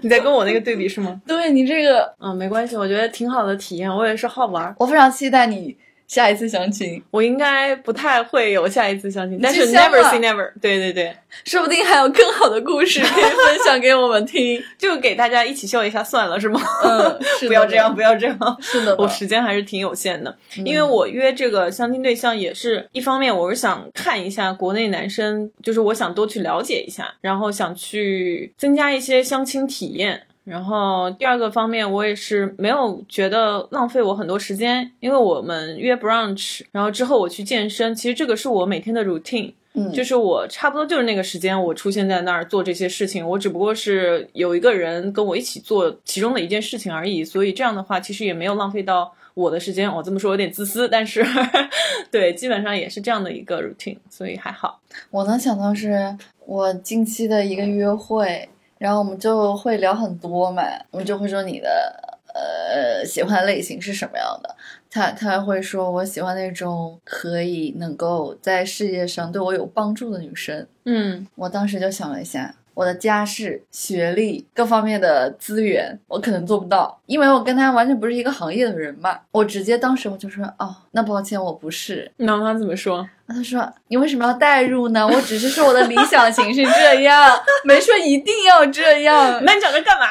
[0.00, 1.20] 你在跟我那个对比是吗？
[1.26, 4.74] 对你这个，嗯，没关系，我觉得挺好的体验，我也是好玩儿。
[4.78, 10.50] 我非常期待你下一次相亲，我应该不太会有下一次相亲，但是 never say never。
[10.60, 11.14] 对对对，
[11.44, 14.62] 说不定还有更好的故事可以分享给我们听。
[14.78, 16.60] 就给大家一起笑一下算了，是吗？
[17.46, 18.56] 不要这样，不要这样。
[18.60, 30.22] 是的， 我时间还是挺有限的，嗯因为我约这个相亲对象也是一方面，我是想看一下国内男生，就是我想多去了解一下，然后想去增加一些相亲体验。
[30.46, 39.52] 然后第二个方面，我也是没有觉得浪费我很多时间，因为我们约 brunch，然后之后我去健身，其实这个是我每天的 routine。
[39.78, 49.92] 嗯，就是我差不多就是那个时间，我出现在那儿做这些事情，我只不过是有一个人跟我一起做其中的一件事情而已，所以这样的话其实也没有浪费到我的时间。
[49.92, 51.22] 我这么说有点自私，但是
[52.10, 54.80] 对，基本上也是这样的一个 routine，所以还好。
[55.10, 64.56] 我能想到是我近期的一个约会，然后我们就会聊很多嘛，我们就会说你的呃喜欢类型是什么样的，
[64.90, 70.66] 他他会说我喜欢那种可以能够在事业上对我有帮助的女生。
[70.84, 79.18] 嗯我当时就想了一下，我的家世、学历各方面的资源，我可能做不到，因为我跟他完全不是一个行业的人嘛。
[79.32, 82.10] 我直接当时我就说，哦，那抱歉，我不是。
[82.18, 83.08] 那他怎么说？
[83.28, 85.04] 他说：“你为什么要代入呢？
[85.04, 89.42] 我只是说我的理想型是这样， 没说一定要这样。
[89.44, 90.06] 那你找他干嘛？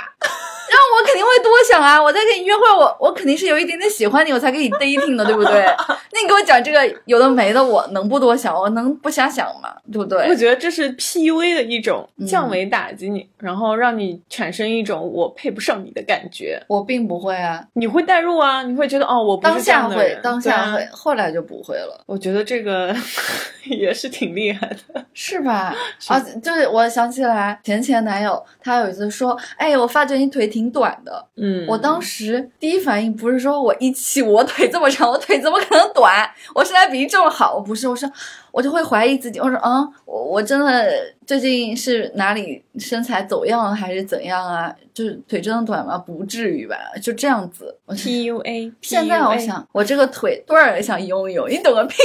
[0.67, 2.01] 让我肯定会多想啊！
[2.01, 5.63] 我在跟你约会，我我肯定是有一点点喜欢你，我才跟你 dating 的，对不对？
[6.11, 8.53] 那你给我讲这个有的没的，我能不多想？
[8.53, 9.73] 我能不瞎想吗？
[9.89, 10.35] 对不对我？
[10.35, 16.61] 觉得这是 PUA 的一种嗯降维打击你，然后让你产生一种我配不上你的感觉。
[16.67, 22.93] 我并不会啊，你会代入啊，你会觉得哦，我不当下会当下会，后来就不会了，我觉得这个
[23.65, 25.05] 也是挺厉害的。
[25.13, 25.73] 是吧？
[26.07, 31.27] 啊，就是我想起来前前男友，他有一次说：“哎，我发觉你腿挺挺短的。
[31.35, 36.27] 嗯，我当时第一反应不是说我一起我腿这么长，我腿怎么可能短？
[36.55, 38.09] 我身材比例这么好，我不是，我说
[38.55, 40.89] 我就会怀疑自己，我说嗯，我我真的
[41.27, 44.73] 最近是哪里身材走样了还是怎样啊？
[44.93, 45.97] 就是腿真的短吗？
[45.97, 46.77] 不至于吧？
[47.03, 47.77] 就这样子。
[47.89, 51.49] PUA， 现在我想，我这个腿多少人想拥有？
[51.49, 51.97] 你懂个屁！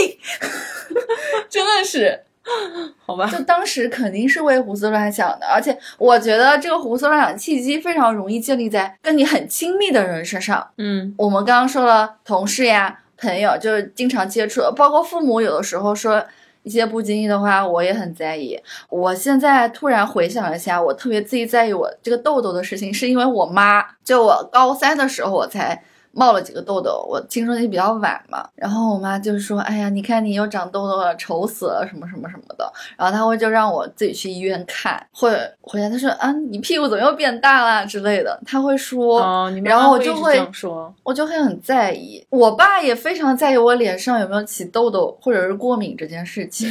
[1.48, 2.20] 真的是。
[3.06, 10.68] 好吧，就当时肯定是为胡思乱想的，而且我觉得这个胡思乱想契机非常容易建立在跟你很亲密的人身上。
[10.78, 16.24] 嗯，我们刚刚说了同事呀、朋友，就是经常接触，包括父母，有的时候说
[16.62, 18.58] 一些不经意的话，我也很在意。
[18.88, 25.82] 我现在突然回想一下，我特别自己在意我这个痘痘的事情，是因为我妈，就我高三的时候我才。
[26.12, 39.20] 冒了几个痘痘，我青春期比较晚嘛，然后我妈就说：“哎呀，你看你又长痘痘了，丑死了，什么什么什么的。”然后她会就让我自己去医院看，或者回来她说：“啊，你屁股怎么又变大了之类的。”她会说，
[39.64, 42.24] 然后我就会说，我就会很在意。
[42.30, 46.68] 我爸也非常在意我脸上有没有起痘痘或者是过敏这件事情，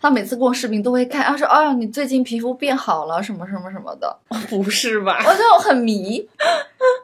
[0.00, 4.16] 他每次跟我视频都会看，他说：“哎呀，你最近皮肤变好了，什么什么什么的。”
[4.50, 5.18] 不是吧？
[5.26, 6.26] 我就很迷，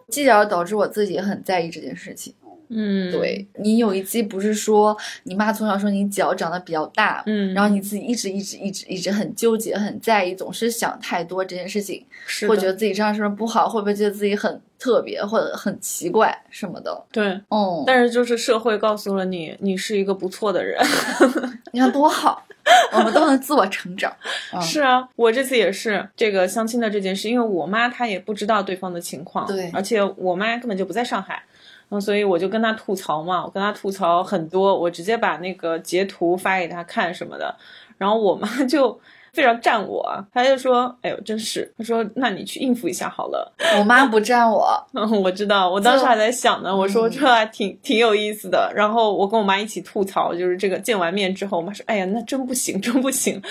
[0.08, 1.66] 继而导致我自己很在意。
[1.68, 2.32] 这件事情，
[2.68, 13.68] 嗯，对你有一期不是说你妈从小说你脚长得比较大，嗯，然后你自己一直一直一直一直很纠结很在意，总是想太多这件事情，是会觉得自己这样是不是不好？
[13.68, 17.04] 会不会觉得自己很特别或者很奇怪什么的？
[17.12, 20.80] 对，嗯，但是就是社会告诉了你，你是一个不错的人，
[21.72, 22.45] 你看多好，
[22.92, 24.12] 我们都能自我成长。
[24.60, 31.42] 是啊，我这次也是这个相亲的这件事，因为我妈她也不知道对方的情况，对，而且我妈根本就不在上海。
[31.88, 37.54] 嗯，所以我就跟他吐槽嘛，我跟他吐槽很多，我直接把那个截图发给他看什么的，
[37.96, 38.98] 然后我妈就
[39.36, 48.72] 非常站我，啊，他就说：“哎呦，真是。”他说：“那你去应付一下好了。”我妈不站我，嗯， 我知道，我当时还在想呢，我说这还挺挺有意思的。
[48.74, 53.42] 然后我跟我妈一起吐槽，就是这个见完面之后，我妈说：“哎呀，那真不行，真不行。”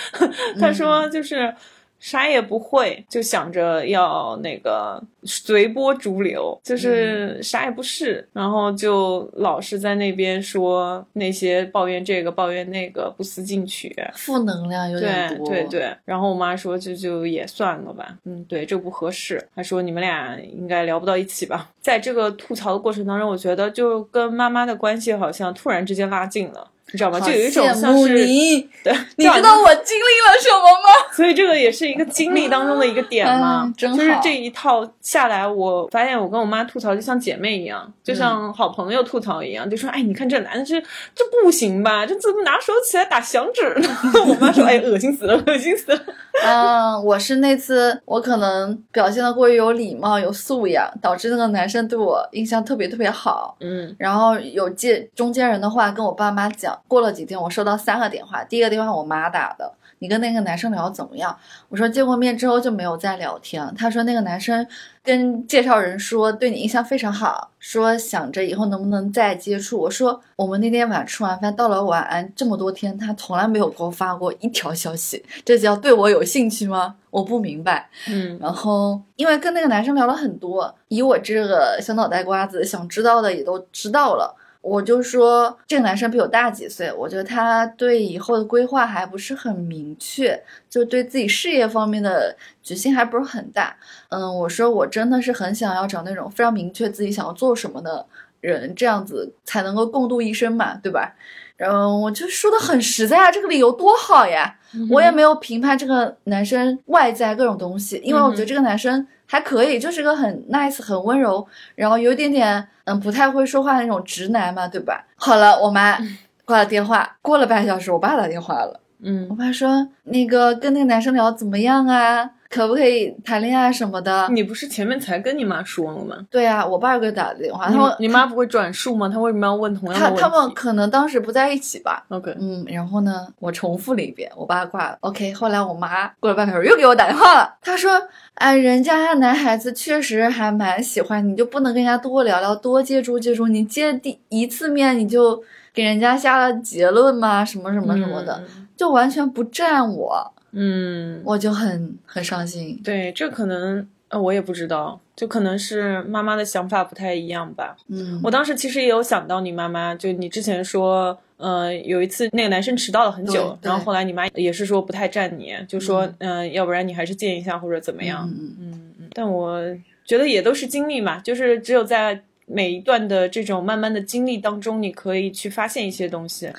[0.59, 1.53] 她说：“就是。”
[1.99, 15.47] 啥也不会，就想着要那个随波逐流，就是啥也不是，然后就老是在那边说那些抱怨这个抱怨那个，不思进取，负能量有点多。
[15.47, 19.43] 对对对，然后我妈说就就也算了吧，嗯，对，这不合适。
[19.55, 21.71] 她说你们俩应该聊不到一起吧。
[21.79, 26.69] 在这个吐槽的过程当中，我觉得就跟妈妈的关系好像突然之间拉近了。
[26.91, 27.19] 你知道吗？
[27.19, 28.07] 就有一种像是
[28.85, 31.09] 对，你知道我经历了什么吗？
[31.15, 33.73] 所以这个也是一个经历当中的一个点嘛。
[33.75, 40.79] 就是这一套下来，我发现我跟我妈吐槽就像姐妹一样，就像好朋友吐槽一样，就说：“哎，你看这男的这
[41.15, 42.05] 这不行吧？
[42.05, 43.89] 这怎么拿手起来打响指呢？”
[44.27, 45.99] 我妈说：“哎，恶心死了，恶心死了。”
[46.43, 53.55] 嗯，我是那次我可能表现的过于有礼貌、有素养，导致那个男生对我印象特别特别好。
[53.61, 56.74] 嗯，然后有借中间人的话跟我爸妈讲。
[56.87, 58.43] 过了几天，我收到三个电话。
[58.43, 61.37] 第一个电话我妈打的，你跟那个男生聊怎么样？
[61.69, 63.73] 我说见过面之后就没有再聊天。
[63.77, 64.65] 他说那个男生
[65.03, 69.79] 跟介绍人说对你印象非常好，说想着以后能不能再接触。
[69.79, 76.95] 我说我们那天晚吃完饭道了晚安，这么多天他从来没有给我发过一条消息，这叫对我有兴趣吗？
[77.09, 77.89] 我不明白。
[78.09, 84.35] 嗯，然后因为跟那个男生聊了很多，以我这个小脑袋瓜子，想知道的也都知道了。
[84.65, 93.77] 我就说这个男生比我大几岁，我觉得他对以后的规划还不是很明确，就对自己事业方面的决心还不是很大。
[94.09, 98.03] 嗯，我说我真的是很想要找那种非常明确自己想要做什么的
[98.41, 101.13] 人，这样子才能够共度一生嘛，对吧？
[101.57, 104.57] 然后我就说的很实在啊，这个理由多好呀！
[104.89, 109.07] 我也没有评判这个男生外在各种东西，因为我觉得这个男生。
[109.25, 115.05] 还可以，就是个很 nice、很温柔，然后有一点点嗯不太会说话的那种直男嘛，对吧？
[115.15, 115.97] 好了，我妈
[116.45, 122.29] 挂了电话，过了半小时，我爸打电话了，嗯，我爸说那个跟那个男生聊怎么样啊？
[122.55, 124.29] 可不可以谈恋爱什么的？
[124.31, 126.15] 你不是前面才跟你妈说了吗？
[126.31, 129.09] 对呀，我爸给我打的电话，他说你妈不会转述吗？
[129.09, 130.21] 他为什么要问同样的问题？
[130.21, 132.05] 他他们可能当时不在一起吧。
[132.07, 134.97] OK，嗯，然后呢，我重复了一遍，我爸挂了。
[135.01, 138.01] OK，后来我妈过了半个小时又给我打电话了，她说
[138.35, 143.47] ：“哎，人家男孩子确实还蛮喜欢你，就不能跟人家多聊聊，多接触接触？
[143.49, 147.43] 你见第一次面你就给人家下了结论吗？
[147.43, 148.41] 什么什么什么的，
[148.77, 152.81] 就完全不占我。”嗯，我就很很伤心。
[152.83, 157.75] 对，这可能呃，我也不知道，就可能是妈妈的想法不太一样吧。
[157.89, 168.25] 嗯，我当时其实也有想到你妈妈，就你之前说，呃，有一次那个男生迟到了很久，然后后来你妈也是说不太站你，就说，嗯，要不然你还是见一下或者怎么样。
[168.29, 169.09] 嗯嗯嗯。
[169.13, 169.61] 但我
[170.05, 176.49] 觉得也都是经历嘛，就是只有在每一段的这种慢慢的经历当中，你可以去发现一些东西。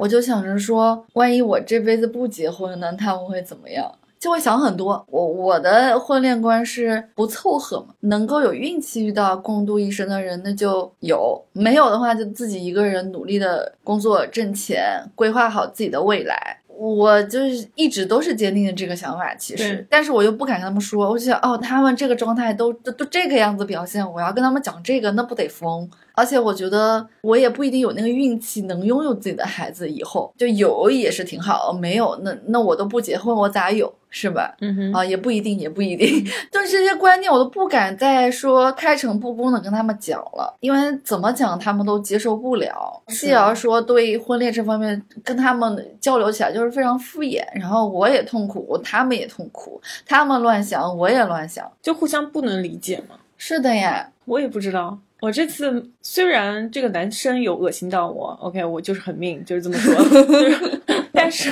[0.00, 3.92] 我就想着说，万一我这辈子不结婚呢，他们会怎么样？
[4.18, 5.04] 就会想很多。
[5.10, 16.59] 我我的婚恋观是不凑合嘛，能够有运气遇到共度一生的人，那就有；没有的话，就自己一个人努力的工作挣钱，规划好自己的未来。
[16.80, 25.86] 我就是一直都是坚定的这个想法，其实，但是我又不敢跟他们说，我就想，哦，他们这个状态都都都这个样子表现，我要跟他们讲这个，那不得疯。
[26.14, 34.54] 而且我觉得我也不一定有那个运气能拥有自己的孩子，以后就有也是挺好，没有那那我都不结婚，我咋有是吧？
[34.60, 36.24] 嗯哼啊，也不一定，也不一定。
[36.50, 43.02] 就是这些观念我都不敢再说开诚布公的跟他们讲了，因为怎么讲他们都接受不了。
[43.08, 53.16] 继而说对婚恋这方面跟他们交流起来就是非常敷衍，然后我也痛苦，他们也痛苦，他们乱想，我也乱想，就互相不能理解嘛。
[53.36, 54.98] 是的呀，我也不知道。
[55.20, 59.94] 我这次虽然这个男生有恶心到我，OK，我就是很命，就是这么说。
[61.12, 61.50] 但是，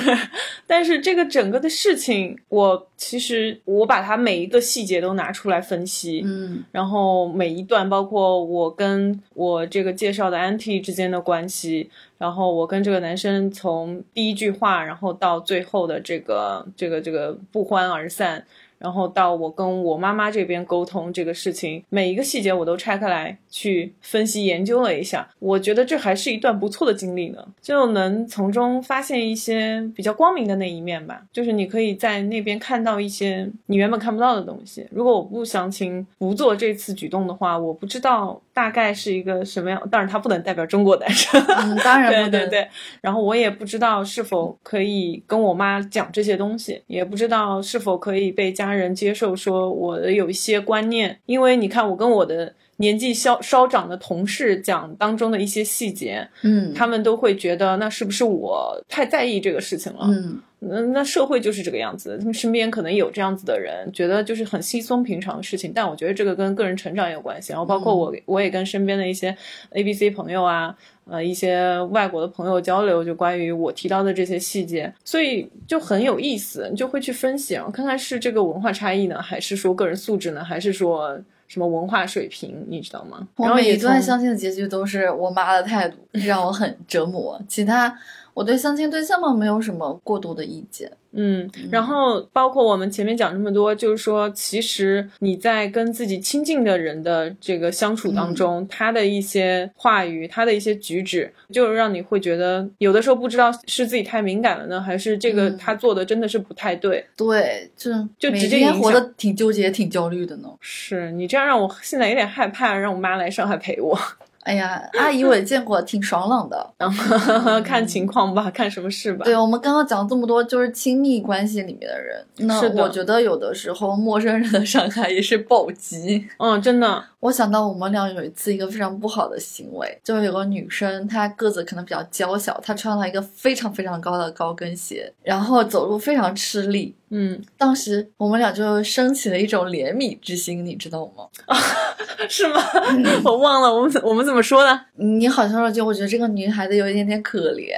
[0.65, 18.43] 但是这个整个的事情，我其实我把它每一个细节都拿出来分析，嗯，然后每一段，包括我跟我这个介绍的 Auntie 之间的关系，然后我跟这个男生从第一句话，然后到最后的这个这个这个不欢而散。
[18.79, 31.21] 然后到我跟我妈妈这边沟通这个事情，每一个细节我都拆开来去分析研究了一下，我觉得这还是一段不错的经历呢，就能从中发现一些比较光明的那一面吧。
[31.33, 34.87] 就是你可以在那边看到一些你原本看不到的东西。
[34.91, 39.89] 如果我不相亲不做这次举动的话，我不知道大概是一个什么样。
[39.91, 41.43] 当然，它不能代表中国男生，
[41.83, 42.67] 当然 对对对。
[43.01, 48.69] 然后我也不知道是否可以跟我妈讲这些东西，也不知道是否可以被家。
[48.69, 60.07] 家人接受说我的有一些观念，因为你看我跟我的年纪稍稍长的同事讲当中的一些细节，嗯，他们都会觉得那是不是我太在意这个事情了？
[60.07, 65.71] 嗯，那那社会就是这个样子，他们身边可能有这样子的人，觉得就是很稀松平常的事情。
[65.73, 67.51] 但我觉得这个跟个人成长也有关系。
[67.51, 69.35] 然后包括我，我也跟身边的一些
[69.71, 70.75] A B C 朋友啊。
[71.11, 81.19] 呃，一些外国的朋友交流，就关于我提到的这些细节，所以就很有意思，你就会去分析，看看是这个文化差异呢，还是说个人素质呢，还是说
[81.49, 83.27] 什么文化水平，你知道吗？
[83.35, 87.93] 我每一段相亲的结局都是我妈的态度让我很折磨，其他
[88.39, 90.89] 我对相亲对象们没有什么过多的意见。
[91.11, 107.05] 嗯，然后包括我们前面讲这么多，就是说，其实你在跟自己亲近的人的这个相处当中，他的一些话语，他的一些举止，就让你会觉得有的时候不知道是自己太敏感了呢，还是这个他做的真的是不太对。
[107.17, 110.47] 对，就就直接活得挺纠结、挺焦虑的呢。
[110.61, 113.99] 是你这样让我现在有点害怕，让我妈来上海陪我。
[114.43, 116.73] 哎呀，阿姨我也见过，挺爽朗的。
[117.63, 119.25] 看情况吧，看什么事吧。
[119.25, 122.25] 对我们刚刚讲这么多，就是亲密关系里面的人。
[122.37, 126.27] 那我觉得有的时候陌生人的伤害也是暴击。
[126.37, 127.03] 嗯，真的。
[127.19, 136.95] 我想到我们俩有一次一个非常不好的行为，就有个女生，她个子可能比较娇小，她穿了一个非常非常高的高跟鞋，然后走路非常吃力。
[137.11, 141.25] 嗯，当时我们俩就升起了一种怜悯之心，你知道吗？
[141.47, 141.57] 啊
[142.29, 142.61] 是吗？
[143.25, 144.79] 我忘了，我们我们怎么说的？
[144.95, 147.73] 你好像说就我觉得这个女孩子有一点点可怜。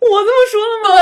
[0.00, 0.96] 我这么说了吗？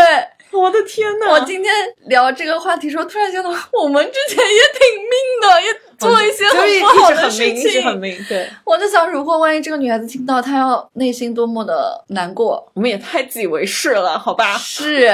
[0.50, 1.72] 对，我的天呐，我今天
[2.06, 5.10] 聊这个话题时候，突然想到我们之前也挺命
[5.42, 5.91] 的，也。
[6.08, 8.48] 做一些很不好的事情，很明，对。
[8.64, 12.70] 我在想，如果万一这个女孩子听到，她要内心多么的难过。
[12.74, 14.56] 我们也太自以为是了，好吧？
[14.58, 15.10] 是，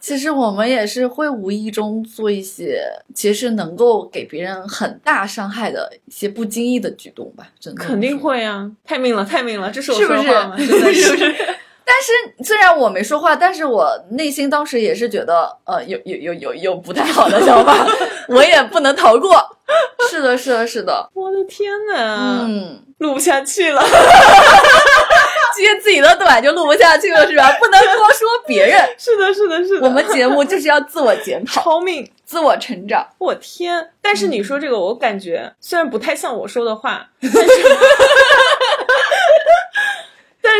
[0.00, 2.82] 其实我们也是会无意中做一些，
[3.14, 7.48] 其实能够给别人很大伤害的一些不经意的举动吧。
[7.60, 8.70] 真的，肯定会啊！
[8.84, 10.56] 太命了，太命了，这是我说话吗？
[10.56, 11.34] 真的是。
[11.84, 17.86] 但是虽然我没说话，但是我内心当时也是觉得，呃，有有有有有不太好的想法，
[18.28, 19.30] 我也不能逃过。
[20.10, 21.08] 是的，是的，是的。
[21.14, 23.82] 我的天呐，嗯，录不下去了，
[25.56, 27.50] 接自己的短就录不下去了，是吧？
[27.58, 28.86] 不能光说别人。
[28.98, 29.86] 是的，是的，是的。
[29.86, 33.06] 我们节目就是要自我检讨，超命，自我成长。
[33.18, 33.88] 我天！
[34.02, 37.50] 但是你说这个，我感觉虽然不太像我说的话，但是。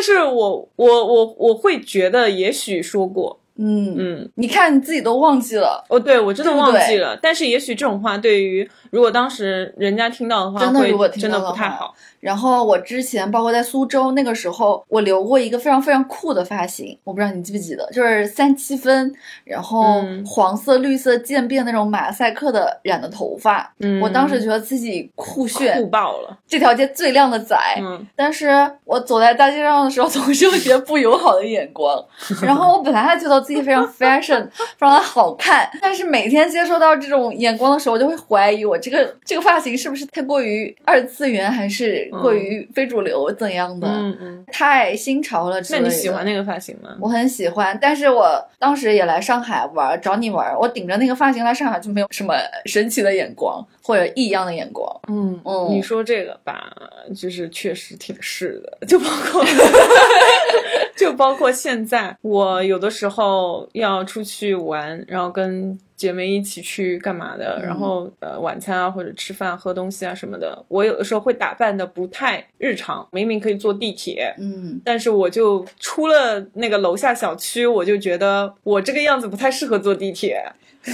[0.02, 7.16] 是我我我我会觉得，也许说过，嗯嗯，你看你自己都忘记了，哦，对我真的忘记了。
[7.22, 11.94] 但是也许这种话对于如果当时人家听到的话，真的会如果听真的到的话不太好。
[12.18, 19.12] 然后我之前包括在苏州那个时候，我留过一个非常非常酷的发型，我不知道你记不记得，就是三七分，
[19.44, 23.72] 然后嗯黄色、绿色渐变那种马赛克的染的头发。
[23.80, 26.38] 嗯我当时觉得自己酷炫，酷爆了。
[26.46, 27.56] 这条街最靓的仔。
[27.80, 28.48] 嗯但是
[28.84, 31.92] 我走在大街上的时候，总是有些不友好的眼光。
[32.42, 34.48] 然后我本来还觉得自己非常 fashion，
[34.78, 43.88] 非常的好看，但是每天接收到这种眼光的时候，我就会怀疑我这个这个发型是不是太过于二次元，还是过于非主流怎样的？
[43.88, 44.44] 嗯嗯。
[44.52, 45.82] 太新潮了之那。
[45.82, 46.90] 你喜欢那个发型吗？
[47.00, 52.34] 我很喜欢，但是我当时也来上海玩，找你玩，我顶着那个发型来上海就没有什么
[52.66, 54.88] 神奇的眼光或者异样的眼光。
[55.08, 56.72] 嗯嗯你说这个吧，
[57.16, 59.44] 就是确实挺是的，就包括
[60.96, 74.34] 就包括现在，我有的时候要出去玩，然后跟姐妹一起去干嘛的，嗯然后呃晚餐啊或者吃饭喝东西啊什么的，我有的时候会打扮的不太日常，明明可以坐地铁。
[74.38, 80.40] 嗯但是我就出了那个楼下小区，我就觉得我这个样子不太适合坐地铁，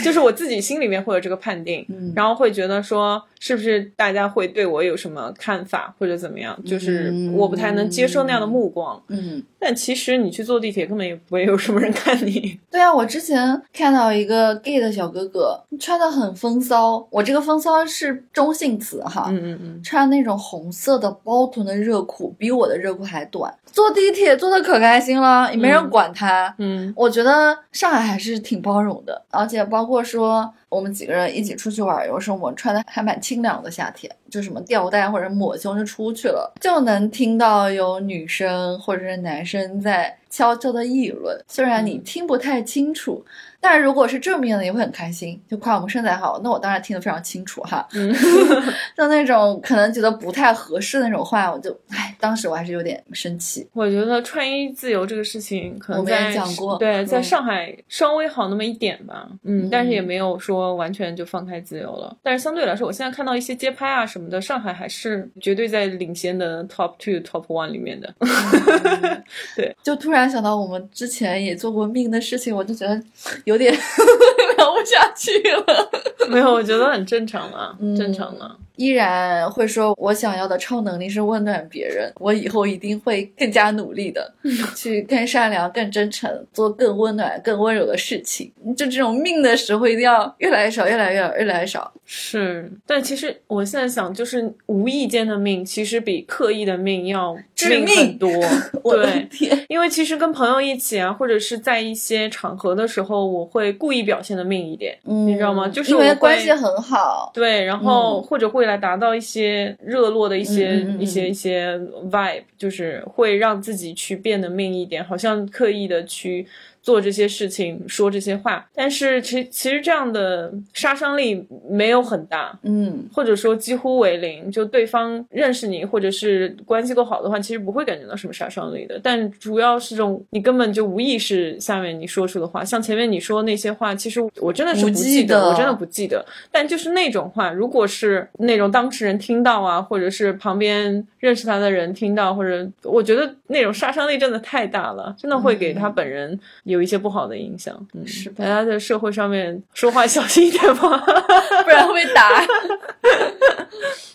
[0.04, 1.84] 就是我自己心里面会有这个判定。
[1.88, 6.58] 嗯，然后会觉得说，是不是大家会对我有什么看法或者怎么样？
[6.64, 9.00] 就是我不太能接受那样的目光。
[9.08, 12.58] 嗯，但其实你去坐地铁，根本也不会有什么人看你。
[12.70, 23.52] 对啊，我之前看到一个 gay 的小哥哥穿的很风骚，我这个风骚是中性词哈，嗯嗯嗯，穿那种红色的包臀的热裤，比我的热裤还短。
[23.70, 26.52] 坐地铁坐的可开心了，也没人管他。
[26.58, 43.24] 嗯我觉得上海还是挺包容的，而且包括说我们几个人一起出去玩，有时候我穿的还蛮清凉的，夏天就什么吊带或者抹胸就出去了，就能听到有女生或者是男生在悄悄的议论，虽然你听不太清楚，
[43.60, 47.86] 但是如果是正面的也会很开心，就夸我们身材好，那我当然听得非常清楚哈。
[47.94, 48.14] 嗯
[48.96, 53.66] 就那种可能觉得不太合适的那种话，我就唉，当时我还是有点生气。
[53.72, 59.28] 我觉得穿衣自由这个事情，可能我们也在讲过对，在嗯上海稍微好那么一点吧。
[59.44, 62.16] 嗯，但是也没有说完全就放开自由了。
[62.22, 68.14] 但是相对来说，我现在看到一些街拍啊什么的，上海还是绝对在领先的 top two、top one 里面的。
[69.56, 73.00] 对就突然想到我们之前也做过命的事情，我就觉得
[73.48, 73.72] 有点
[74.58, 75.90] 聊不下去了。
[76.28, 78.54] 没有，我觉得很正常啊，嗯正常啊。
[78.78, 84.32] 依然会说，我想要的超能力是温暖别人，我以后一定会更加努力的，
[84.76, 88.50] 去更善良、更真诚，做更温暖、更温柔的事情。
[88.76, 91.92] 就这种命的时候，一定要越来越少，越来越越来越少。
[92.04, 98.30] 是，但其实我现在想，就是无意间的命，其实比刻意的命要命致命很多。
[98.84, 105.68] 我的对，天，因为其实跟朋友一起啊，或者是在一些场合的时候，我会故意表现的命一点，嗯你知道吗？
[105.68, 107.30] 就是因为关系很好。
[107.34, 111.76] 对，然后嗯或者会来达到一些热络的一些、一些一些
[112.10, 116.46] vibe，就是会让自己去变得命一点，好像刻意的去
[116.88, 118.66] 做这些事情，说这些话。
[118.74, 124.50] 但是其其实这样的杀伤力没有很大，嗯或者说几乎为零。
[124.50, 128.98] 就对方认识你，或者是关系够好的话，其实不会感觉到什么杀伤力的。
[129.02, 136.24] 但主要是这种你根本就无意识下面你说出的话，像前面你说那些话，其实我真的是不记得我真的不记得。
[136.50, 147.74] 但就是那种话，如果是那种当事人听到啊，或者是旁边认识他的人听到，或者我觉得那种杀伤力真的太大了，真的会给他本人有一些不好的影响。
[147.94, 150.98] 嗯，是大家在社会上面说话小心一点吧。
[151.64, 152.46] 不然会被打。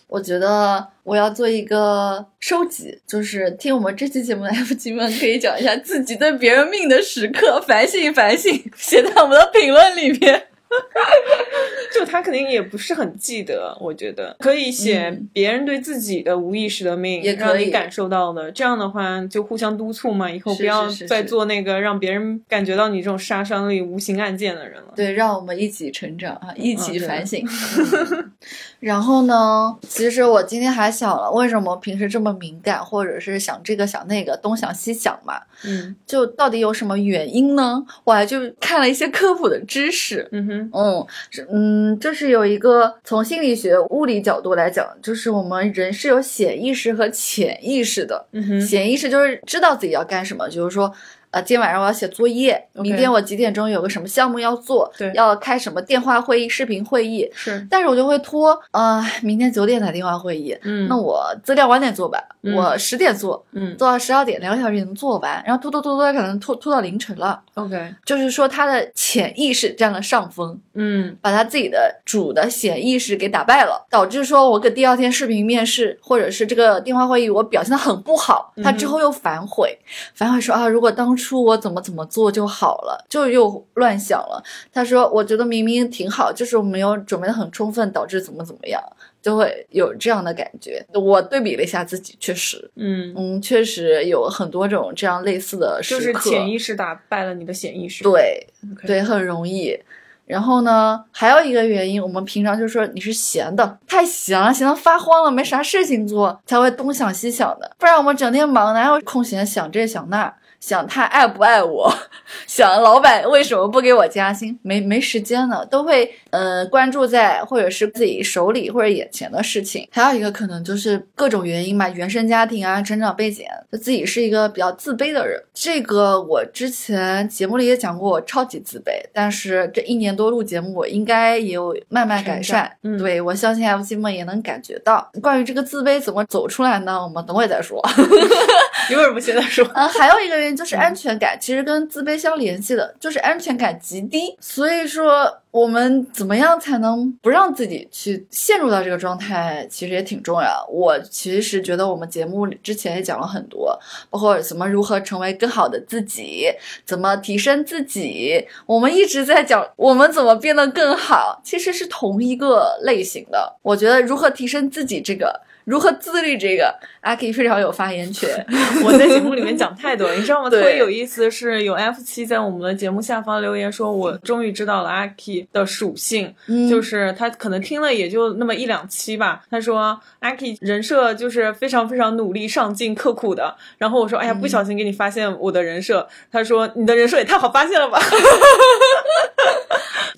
[0.08, 10.48] 我觉得我要做一个收集，就是听我们这期节目的 F 君们可以讲一下自己对别人命的时刻，反省反省，写在我们的评论里面。
[11.94, 18.52] 就他肯定也不是很记得，我觉得可以写嗯别人对自己的无意识的命，也让你感受到的。
[18.52, 24.94] 这样的话就互相督促嘛，以后不要再做那个让别人感觉到你这种杀伤力无形案件的人了。
[24.96, 27.46] 对，让我们一起成长啊，一起反省。
[27.46, 28.32] 嗯
[28.84, 35.36] 然后呢，其实我今天还想了，为什么平时这么敏感，或者是想这个想那个，东想西想嘛？
[35.66, 37.82] 嗯就到底有什么原因呢？
[38.04, 40.28] 我还就看了一些科普的知识。
[40.34, 41.08] 嗯哼嗯，
[41.50, 48.26] 嗯，就是有一个从心理学、物理角度来讲，就是我们人是有显意识和潜意识的。
[48.34, 50.94] 嗯哼潜意识就是知道自己要干什么，就是说，
[51.34, 67.42] 呃，今天晚上我要写作业明天我几点钟有个什么项目要做，对要开什么电话会议、视频会议，是，但是我就会拖，呃，明天九点打电话会议，嗯，那我资料晚点做吧，嗯我十点做，嗯做到十二点，两个小时也能做完，然后拖拖拖拖，可能拖拖到凌晨了。
[67.56, 79.76] ，OK，就是说，他的潜意识占了上风，嗯把他自己的主的潜意识给打败了，导致说我给第二天视频面试或者是这个电话会议我表现的很不好，他之后又反悔，
[80.14, 84.44] 反悔说啊，如果当初我怎么怎么做就好了，就又乱想了。
[84.72, 88.82] 他说，我觉得明明挺好，就是我没有准备的很充分，导致怎么怎么样，
[89.22, 90.86] 就会有这样的感觉。
[90.94, 98.46] 我对比了一下自己，确实，嗯，嗯，确实有很多种这样类似的时刻，就是潜意识打败了你的潜意识，对
[98.86, 99.80] 对，很容易。
[100.26, 107.70] 然后呢，还有一个原因，我们平常就说你是闲的，太闲了，闲的发慌了，没啥事情做，才会东想西想的。
[107.78, 110.34] 不然我们整天忙，哪有空闲想这想那，
[110.66, 111.94] 想他爱不爱我，
[112.48, 119.88] 想老板为什么不给我加薪，没没时间了，都会呃关注在或者是自己手里或者眼前的事情。
[119.92, 125.40] 还有一个可能就是各种原因吧，原生家庭啊，成长背景，就自己是一个比较自卑的人。
[125.54, 132.72] 这个我之前节目里也讲过，我超级自卑，但是这一年多录节目，我应该也有慢慢改善。
[132.82, 135.10] 嗯对我相信 F 七们也能感觉到。
[135.22, 137.02] 关于这个自卑怎么走出来呢？
[137.02, 137.80] 我们等会再说。
[138.90, 139.66] 一会儿不现在说？
[139.74, 144.36] 嗯，还有一个原因就是安全感，其实跟自卑相联系的，就是安全感极低。
[144.42, 150.66] 所以说，我们怎怎么样才能不让自己去陷入到这个状态，其实也挺重要。
[150.72, 153.78] 我其实觉得我们节目之前也讲了很多，
[154.10, 156.48] 包括怎么如何成为更好的自己，
[156.86, 158.48] 怎么提升自己。
[158.66, 163.58] 我们一直在讲我们怎么变得更好，其实是同一个类型的。
[163.62, 165.42] 我觉得如何提升自己这个。
[165.66, 168.46] 如何自律这个，阿 K 非常有发言权。
[168.84, 170.50] 我在节目里面讲太多了，你知道吗？
[170.52, 179.44] 特别有意思的是，有 F 七在我们的节目下方留言说，我终于知道了阿 K 的属性，嗯就是他可能听了也就那么一两期吧。
[179.50, 183.56] 他说阿 K 人设就是非常非常努力、上进、刻苦的。
[183.78, 186.08] 然后我说，哎呀，不小心给你发现我的人设。
[186.32, 188.00] 他说，你的人设也太好发现了吧。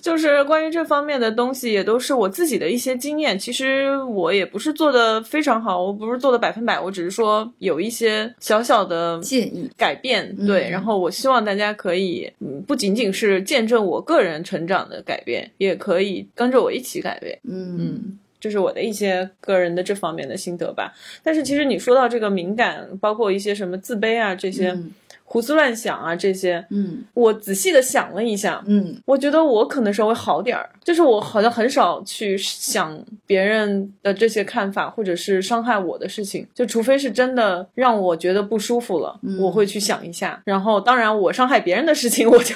[0.00, 3.38] 就是关于这方面的东西，也都是我自己的一些经验。
[3.38, 10.34] 其实我也不是做的非常好，我不是做的百分百，我只是说有一些小小的建议改变。
[10.38, 17.38] 嗯对，然后我希望大家可以，嗯，不仅仅是见证我个人成长的改变，也可以跟着我一起改变。
[17.44, 20.92] 嗯这是我的一些个人的这方面的心得吧。
[21.22, 24.70] 但是其实你说到这个敏感，包括一些什么自卑啊这些。
[24.70, 24.92] 嗯
[25.28, 32.96] 胡思乱想啊，这些，嗯我仔细的想了一下，嗯我觉得我可能稍微好点儿，就是我好像很少去想
[33.26, 40.40] 别人的这些看法，或者是伤害我的事情，就除非是真的让我觉得不舒服了，嗯我会去想一下。
[40.44, 42.54] 然后，当然我伤害别人的事情， 我就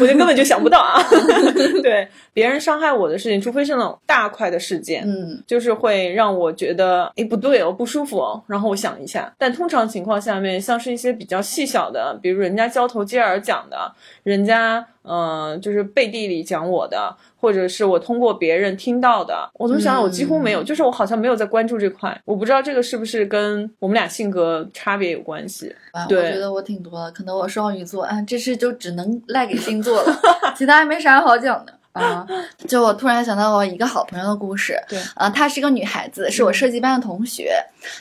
[0.00, 1.02] 我就根本就想不到啊。
[1.82, 8.42] 对，别人伤害我的事情，除非是那种大块的事件，嗯就是会让我觉得，哎，不对哦，不舒服哦。
[8.46, 13.92] 然后我想一下，但通常情况下面，像是一些比较细小的，比如人家交头接耳讲的，
[14.22, 22.20] 人家呃就是背地里讲我的，或者是我通过别人听到的，我怎么想想，我几乎没有，就是我好像没有在关注这块。
[22.24, 25.74] 我不知道这个是不是跟我们俩性格差别有关系。
[25.92, 30.20] 啊，我觉得我挺多的，可能我双鱼座啊，这事就只能赖给星座了，
[30.56, 31.74] 其他没啥好讲的。
[31.92, 32.26] 啊，
[32.68, 37.52] 就我突然想到我一个好朋友的故事，对啊，她是一个女孩子，是我设计班的同学，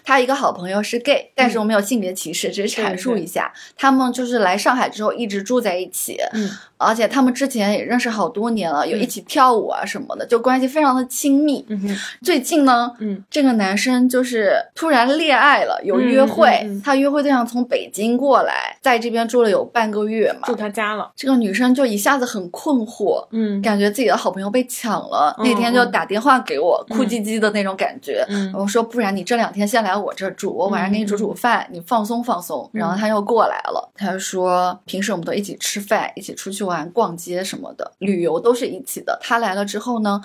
[0.03, 11.65] 她一个好朋友是 gay，但是我没有性别歧视，只是阐述一下，他们就是来上海之后一直住在一起，嗯而且他们之前也认识好多年了，有一起跳舞啊什么的，就关系非常的亲密。
[11.69, 20.55] 嗯最近呢，嗯这个男生就是突然恋爱了，有约会，他约会对象从北京过来，在这边住了有半个月嘛住。
[20.55, 21.11] 他家了。
[21.15, 28.25] 这个女生就一下子很困惑，嗯感觉自己的好朋友被抢了，嗯那天就打电话给我，哭唧唧的那种感觉。
[28.29, 32.69] 嗯我说，不然你这两天先来我这儿住，我晚上给你煮煮饭，你放松放松。
[32.71, 39.17] 然后他又过来了，他说平时我们都一起吃饭，一起出去玩、逛街什么的，旅游都是一起的。
[39.21, 40.21] 他来了之后呢，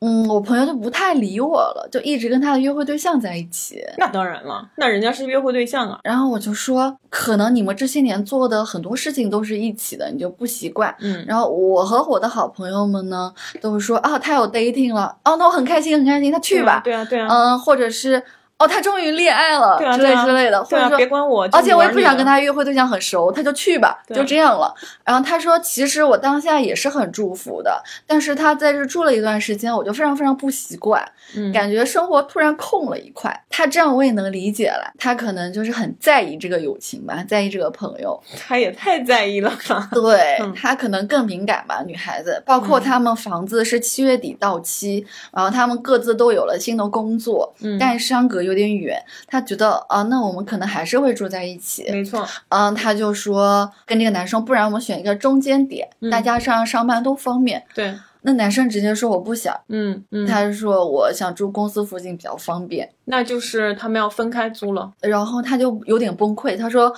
[0.00, 3.80] 嗯，我朋友就不太理我了，就一直跟他的约会对象在一起。
[3.96, 6.00] 那当然了，那人家是约会对象啊。
[6.02, 10.94] 然后我就说，可能你们这些年做的很多事情都是一起的，你就不习惯。
[10.98, 17.28] 嗯然后我和我的好朋友们呢，都是说啊，他有 dating 了，哦，那我很开心，很开心，他去吧，对啊对啊。
[17.30, 18.22] 嗯，或者是
[18.58, 21.48] 哦，他终于恋爱了，之类之类的，或者说别管我。
[21.52, 22.34] 而且我也不想跟他。
[22.44, 24.74] 约会对象很熟，他就去吧，就这样了。
[25.02, 31.02] 然后他说，其实我当下也是很祝福的，但是他在这住了一段时间，我就非常非常不习惯，
[31.36, 33.44] 嗯感觉生活突然空了一块。
[33.48, 38.20] 他这样我也能理解了，他可能就是很在意这个友情吧，在意这个朋友。
[38.46, 39.88] 他也太在意了吧？
[39.92, 42.42] 对、嗯他可能更敏感吧，女孩子。
[42.44, 51.84] 包括他们房子是七月底到期，然后他们各自都有了新的工作，嗯，但是相隔有点远，他觉得啊，那我们可能还是会住在一起。
[51.90, 57.62] 没错，嗯，他就说跟这个男生，不然我们选一个中间点，嗯大家这样上班都方便。
[57.74, 62.90] 对，那男生直接说我不想，嗯嗯，他是说我想住公司附近比较方便。
[63.06, 64.90] 那就是他们要分开租了。
[65.00, 66.92] 然后他就有点崩溃，他说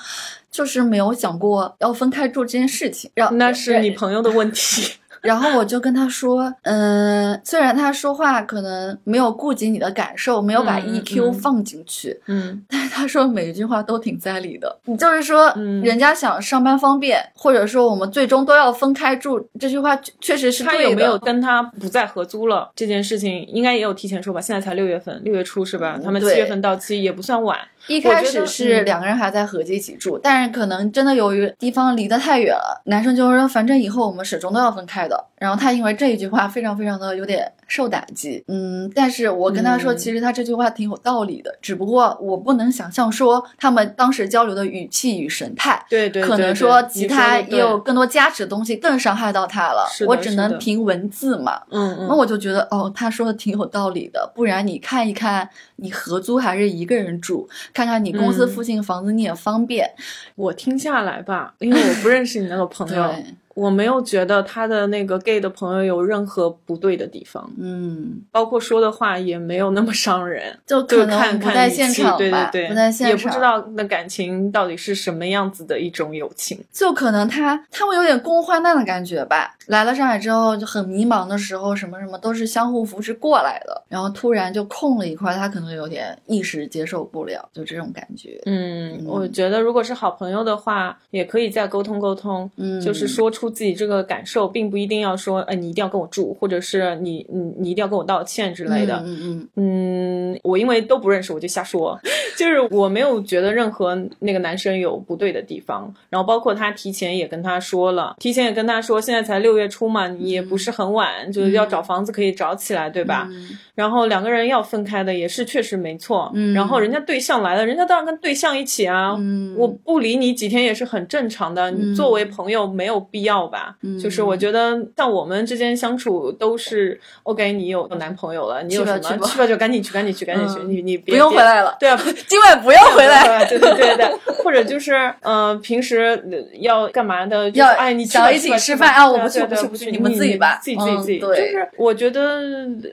[0.50, 3.10] 就是没有想过要分开住这件事情。
[3.14, 4.92] 然那是你朋友的问题。
[5.26, 14.78] 然后我就跟他说，嗯，虽然他说话可能没有顾及你的感受，没有把嗯 EQ 嗯放进去，嗯但是他说每一句话都挺在理的。
[14.84, 20.78] 你就是说，嗯人家想上班方便，或者说我们最终都要分开住，这句话确确实是对的。
[20.78, 24.40] 他有没有跟他不再合租了这件事情，应该也有提前说吧？
[24.40, 25.98] 现在才六月份，六月初是吧？
[26.02, 27.58] 他们七月份到期也不算晚。
[27.86, 35.24] 一开始是嗯两个人还在合计一起住，但是可能真的由于地方离得太远了，男生就说反正以后我们始终都要分开的。
[35.38, 45.84] 然后他因为这一句话非常非常的有点受打击，嗯，但是我跟他说，嗯其实他这句话挺有道理的，只不过我不能想象说他们当时交流的语气与神态。
[45.90, 51.60] 对对对，可能说其他也有更多加持的东西更伤害到他了是，我只能凭文字嘛。
[51.70, 54.30] 嗯嗯，那我就觉得哦，他说的挺有道理的。
[54.34, 59.90] 不然你看一看，你合租还是一个人住，看看你公司嗯附近房子你也方便。
[60.34, 63.24] 我听下来吧，因为我不认识你那个朋友，对，
[63.56, 70.56] 我没有觉得他的那个 gay 的朋友有任何不对的地方，嗯，包括说的话也没有那么伤人。
[70.66, 76.62] 就就可能看看语不在现场吧，对对对，不在现场，也不知道那感情到底是什么样子的一种友情。
[76.70, 79.56] 就可能他他会有点共患难的感觉吧。
[79.68, 88.38] 来了上海之后就很迷茫的时候，什么什么都是相互扶持过来的，然后突然就空了一块，他可能有点一时接受不了，就这种感觉。
[88.44, 99.02] 嗯，嗯我觉得如果是好朋友的话，也可以再沟通沟通，嗯，就是说出自己这个感受，并不一定要说，哎，你一定要跟我住，或者是你你你一定要跟我道歉之类的。
[99.04, 101.98] 嗯嗯嗯，我因为都不认识，我就瞎说，
[102.36, 113.26] 就是我没有觉得任何那个男生有不对的地方，然后包括他提前也跟他说了，提前也跟他说，现在才六月初嘛，你也不是很晚，就是要找房子可以找起来，对吧？
[113.30, 113.48] 嗯。
[113.74, 116.54] 然后两个人要分开的也是确实没错，嗯。
[116.54, 121.92] 然后人家对象来了，人家当然跟对象一起啊，嗯，我不理你几天也是很正常的，嗯。
[121.92, 123.76] 你作为朋友没有必要吧？
[123.82, 133.44] 嗯就是我觉得像我们之间相处都是 OK，你有男朋友了，你有什么去吧就赶紧去，赶紧去，赶紧去，嗯你你别不用回，来了，对啊， 今晚不要回来。
[133.50, 134.06] 对对对对，
[134.44, 137.50] 或者就是呃，平时呃要干嘛的？
[137.50, 141.18] 要哎，你想一起吃饭啊我不去不去不去你你们自己吧自己自己自己。
[141.18, 142.42] 就是我觉得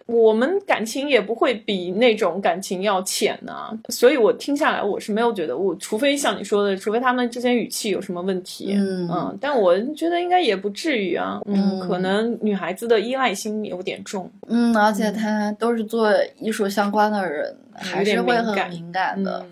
[0.08, 19.46] 我们感情也不会比那种感情要浅啊、所以我听下来我是没有觉得我，除非像你说的，除非他们之间语气有什么问题，嗯但我觉得应该也不至于啊，嗯可能女孩子的依赖心有点重，嗯，而且她都是做艺术相关的人，还是会很敏感嗯的。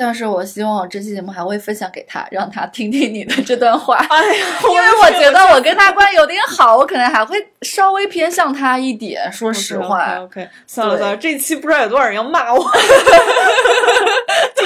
[0.00, 3.96] 但是我希望我这期节目还会分享给他，让他听听你的这段话。
[3.96, 9.28] 哎呀， 因为我觉得我跟他关系有点好，我可能还会稍微偏向他一点。
[9.32, 12.62] 说实话，OK，, 算了对算了，这期不知道有多少人要骂我，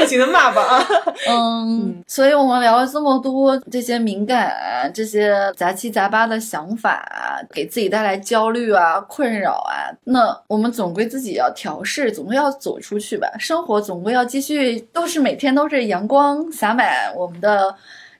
[0.06, 0.86] 尽情的骂吧啊！
[1.28, 13.28] 嗯，所以我们聊了这么多这些敏感啊，这些杂七杂八的想法啊，给自己带来焦虑啊、困扰啊，那我们总归自己要调试，总归要走出去吧。
[13.38, 17.74] 生活总归要继续，都是每天都是阳光洒满我们的。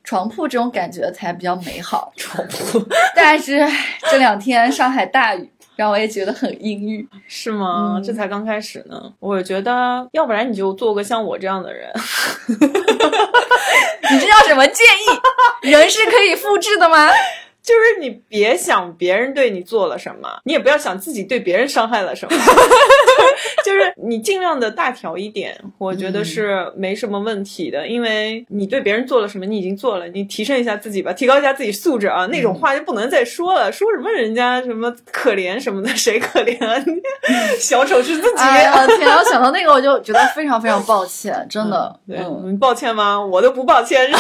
[0.04, 3.64] 床铺这种感觉才比较美好，床 铺但是
[4.10, 7.08] 这两天上海大雨，让我也觉得很阴郁。
[7.26, 7.94] 是吗？
[7.96, 9.12] 嗯这才刚开始呢。
[9.20, 11.90] 我觉得，要不然你就做个像我这样的人。
[14.10, 14.84] 你这叫什么建
[15.64, 15.70] 议？
[15.70, 17.08] 人是可以复制的吗？
[17.62, 22.36] 就是你别想别人对你做了什么，你也不要想自己对别人伤害了什么，
[23.64, 27.86] 就是你尽量的大条一点，我觉得是没什么问题的。
[27.86, 32.26] 因为你对别人做了什么，你已经做了，你提升一下自己吧，提高一下自己素质啊。
[32.26, 36.84] 那种话就不能再说了，说什么人家什么可怜什么的，谁可怜啊？
[37.58, 38.38] 小丑是自己。
[38.38, 39.18] 哎呀天啊！
[39.18, 41.94] 我想到那个，我就觉得非常非常抱歉，真的。
[42.08, 42.18] 对，
[42.58, 43.20] 抱歉吗？
[43.24, 44.10] 我都不抱歉，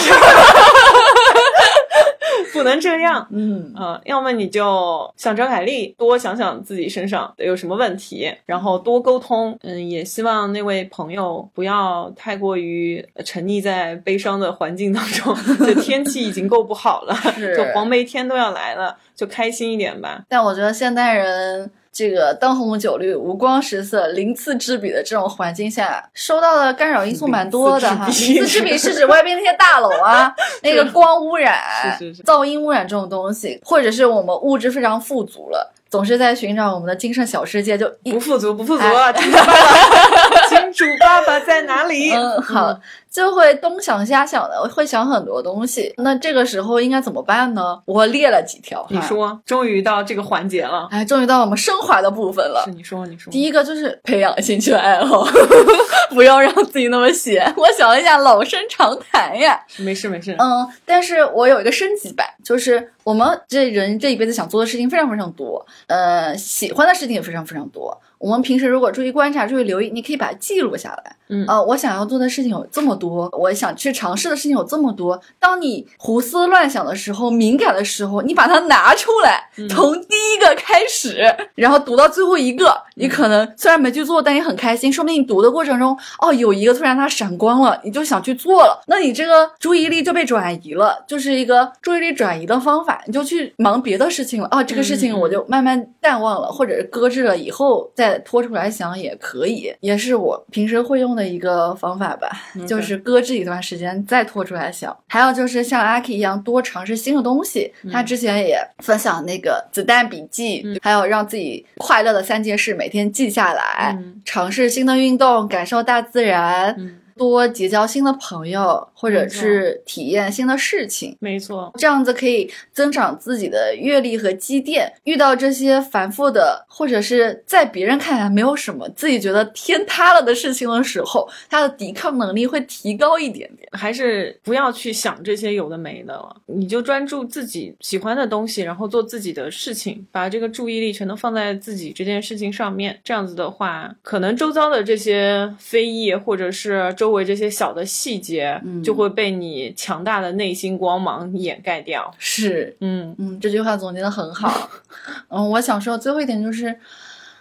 [2.52, 3.26] 不能这样。
[3.32, 9.58] 嗯呃，要么你就像张凯丽，多想想自己身上有什么问题，然后多沟通。
[9.62, 15.34] 嗯，也希望那位朋友不要太过于沉溺在悲伤的环境当中。
[15.64, 17.14] 这天气已经够不好了，
[17.56, 20.22] 就黄梅天都要来了，就开心一点吧。
[20.28, 28.06] 但我觉得现代人这个灯红酒绿、五光十色、鳞次栉比的这种环境下，收到的干扰因素蛮多的哈。
[28.06, 31.60] 鳞次栉比是指外边那些大楼啊， 那个光污染、
[31.98, 39.12] 是是是噪音污染这种东西，或者是我们物质非常富足了，总是在寻找我们的精神小世界，就一不富足，不富足哎啊！
[39.12, 42.12] 金主爸爸，金 主爸爸在哪里？
[42.12, 45.92] 嗯，好，就会东想瞎想的，会想很多东西。
[45.98, 47.80] 那这个时候应该怎么办呢？
[47.84, 48.86] 我列了几条。
[48.90, 50.88] 你说，终于到这个环节了。
[50.90, 52.70] 哎，终于到我们升华的部分了是。
[52.72, 53.30] 你说，你说。
[53.30, 55.26] 第一个就是培养兴趣爱好，
[56.10, 57.52] 不要让自己那么闲。
[57.56, 59.60] 我想了一下，老生常谈呀。
[59.78, 60.34] 没事没事。
[60.38, 68.00] 嗯，但是我有一个升级版，就是我们这人这一辈子想做的事情非常非常多，呃，喜欢的事情也非常非常多。
[68.22, 71.16] 我们平时如果注意观察、注意留意，你可以把它记录下来。
[71.32, 71.44] 嗯。
[71.48, 75.20] 呃，我想要做的事情有这么多，我想去尝试的事情有这么多。
[75.40, 79.68] 当你胡思乱想的时候、敏感的时候，你把它拿出来，嗯。
[79.68, 81.24] 从第一个开始，
[81.54, 94.48] 然后读到最后一个，你可能虽然没去做，但也很开心，说不定你读的过程中，哦，有一个突然它闪光了，你就想去做了，那你这个注意力就被转移了，就是一个注意力转移的方法，你就去忙别的事情了。
[94.50, 102.30] 哦，这个事情我就慢慢淡忘了，或者是搁置了，以后再拖出来想也可以，也是我平时会用的一个方法吧，
[102.66, 104.96] 就是搁置一段时间再拖出来想。
[105.08, 116.74] 还有就是像阿 K 一样多尝试新的东西，他之前也分享那个子弹笔记，还有让自己快乐的三件事每天记下来，嗯尝试新的运动，感受大自然。
[116.78, 121.72] 嗯，多结交新的朋友，或者是体验新的事情，没错。
[121.76, 124.92] 这样子可以增长自己的阅历和积淀。
[125.02, 133.68] 遇到这些繁复的，或者是在别人看来没有什么，自己觉得天塌了的事情的时候，他的抵抗能力会提高一点点。
[133.72, 143.00] 还是不要去想这些有的没的了，你就专注自己喜欢的东西，然后做自己的事情，把这个注意力全都放在自己这件事情上面。
[143.02, 152.12] 这样子的话，可能周遭的这些非议，或者是周围这些小的细节，嗯就会被你强大的内心光芒掩盖掉。
[152.18, 154.70] 是，嗯，嗯，这句话总结的很好。
[155.28, 156.78] 嗯，我想说最后一点就是，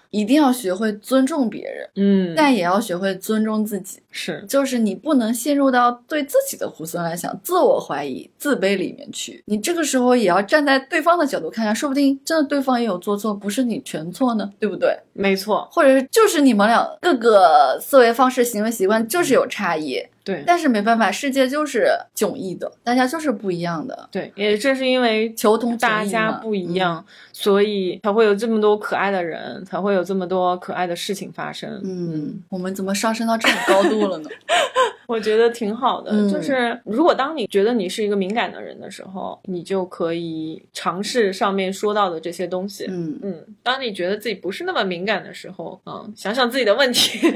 [0.10, 4.00] 一定要学会尊重别人，嗯，但也要学会尊重自己。
[4.14, 9.42] 是就是你不能陷入到对自己的胡思乱想、自我怀疑、自卑里面去。
[9.46, 15.00] 你这个时候也要站在对方的角度看看，说不定真的对方也有做错，不是你全错呢，对不对？
[15.14, 26.72] 没错，或者是就是你们俩各个思维方式、行为习惯就是有差异，对但是没办法，世界就是迥异的，大家就是不一样的，对，也正是因为求同大家不一。
[26.76, 27.04] 样，
[27.34, 31.70] 所以才会有这么多可爱的人，才会有这么多可爱的事情发生。
[31.84, 34.30] 嗯，嗯我们怎么上升到这种高度了呢？
[35.08, 36.12] 我觉得挺好的。
[36.14, 42.86] 嗯就是如果当你觉得你是一个敏感的人的时候，你就可以尝试上面说到的这些东西。
[42.88, 47.20] 嗯，嗯，当你觉得自己不是那么敏感的时候，嗯，想想自己的问题。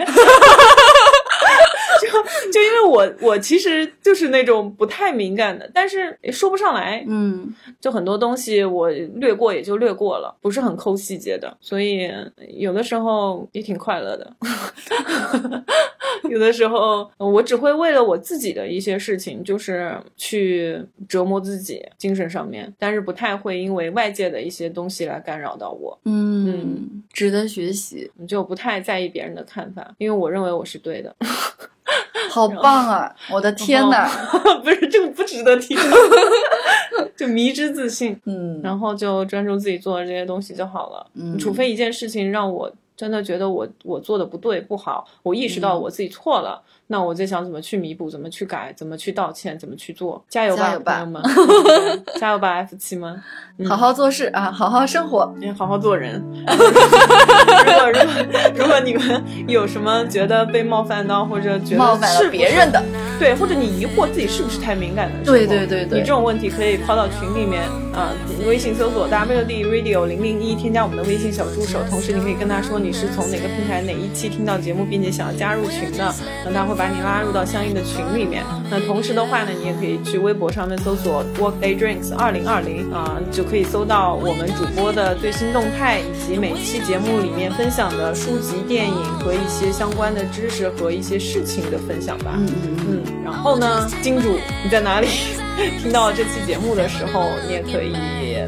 [2.01, 12.09] 就就因为我我其实就是那种不太敏感的，但是也说不上来，嗯，就很多东西我略过也就略过了，不是很抠细节的，所以
[12.57, 14.35] 有的时候也挺快乐的。
[16.29, 31.15] 有的时候我只会为了我自己的一些事情，就是去折磨自己精神上面，但是不太会因为外界的一些东西来干扰到我，嗯，值得学习，就不太在意别人的看法，因为我认为我是对的。
[32.31, 33.15] 好棒啊！
[33.31, 34.07] 我的天哪，
[34.63, 35.75] 不是这个不值得提，
[37.15, 38.19] 就迷之自信。
[38.25, 41.05] 嗯，然后就专注自己做的这些东西就好了。
[41.15, 50.23] 嗯除非一件事情让我真的觉得我我做的不对不好，我意识到我自己错了，那我在想怎么去弥补，怎么去改，怎么去道歉，怎么去做。
[50.29, 51.23] 加油吧，油吧朋友们！
[52.05, 53.21] 对加油吧，F 七们！
[53.57, 55.33] 嗯好好做事啊，好好生活。
[55.39, 56.21] 也好好做人。
[56.45, 58.05] 如果如果
[58.55, 62.83] 如果你们有什么觉得被冒犯到，或者觉得冒犯了是别人的，
[63.17, 67.63] 对，或者你疑惑自己是不是太敏感的时候，对对对对你这种问题可以抛到群里面
[67.93, 68.11] 啊、
[68.45, 76.13] 微信搜索 WD Radio 零零一，添加我们的微信小助手，同时你可以跟他说你是从哪个平台哪一期听到节目，并且想要加入群的，
[76.43, 78.43] 那他会把你拉入到相应的群里面。
[78.69, 92.35] 那同时的话呢，你也可以去微博上面搜索 Workday Drinks 二零二零啊，就可以搜到我们主播的最新动态，以及每期节目里面分享的书籍、电影和一些相关的知识和一些事情的分享吧。
[92.37, 95.07] 嗯嗯嗯，嗯，然后呢，金主你在哪里？
[95.81, 97.93] 听到这期节目的时候，你也可以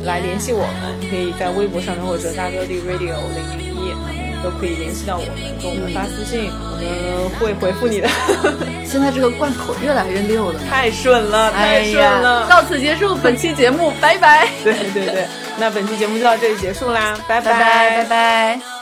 [0.04, 3.67] 来联系我们，可以在微博上面或者 WD Radio 零零一
[4.50, 8.08] 都可以联系到我们，给我们发私信，我们会回复你的。
[8.88, 10.60] 现在这个贯口越来越溜了。
[10.70, 12.48] 太顺了，哎太顺呀，了。
[12.48, 14.48] 到此结束本期节目，拜拜。
[14.64, 15.26] 对对对，
[15.58, 18.77] 那本期节目就到这里结束啦，拜拜拜拜拜。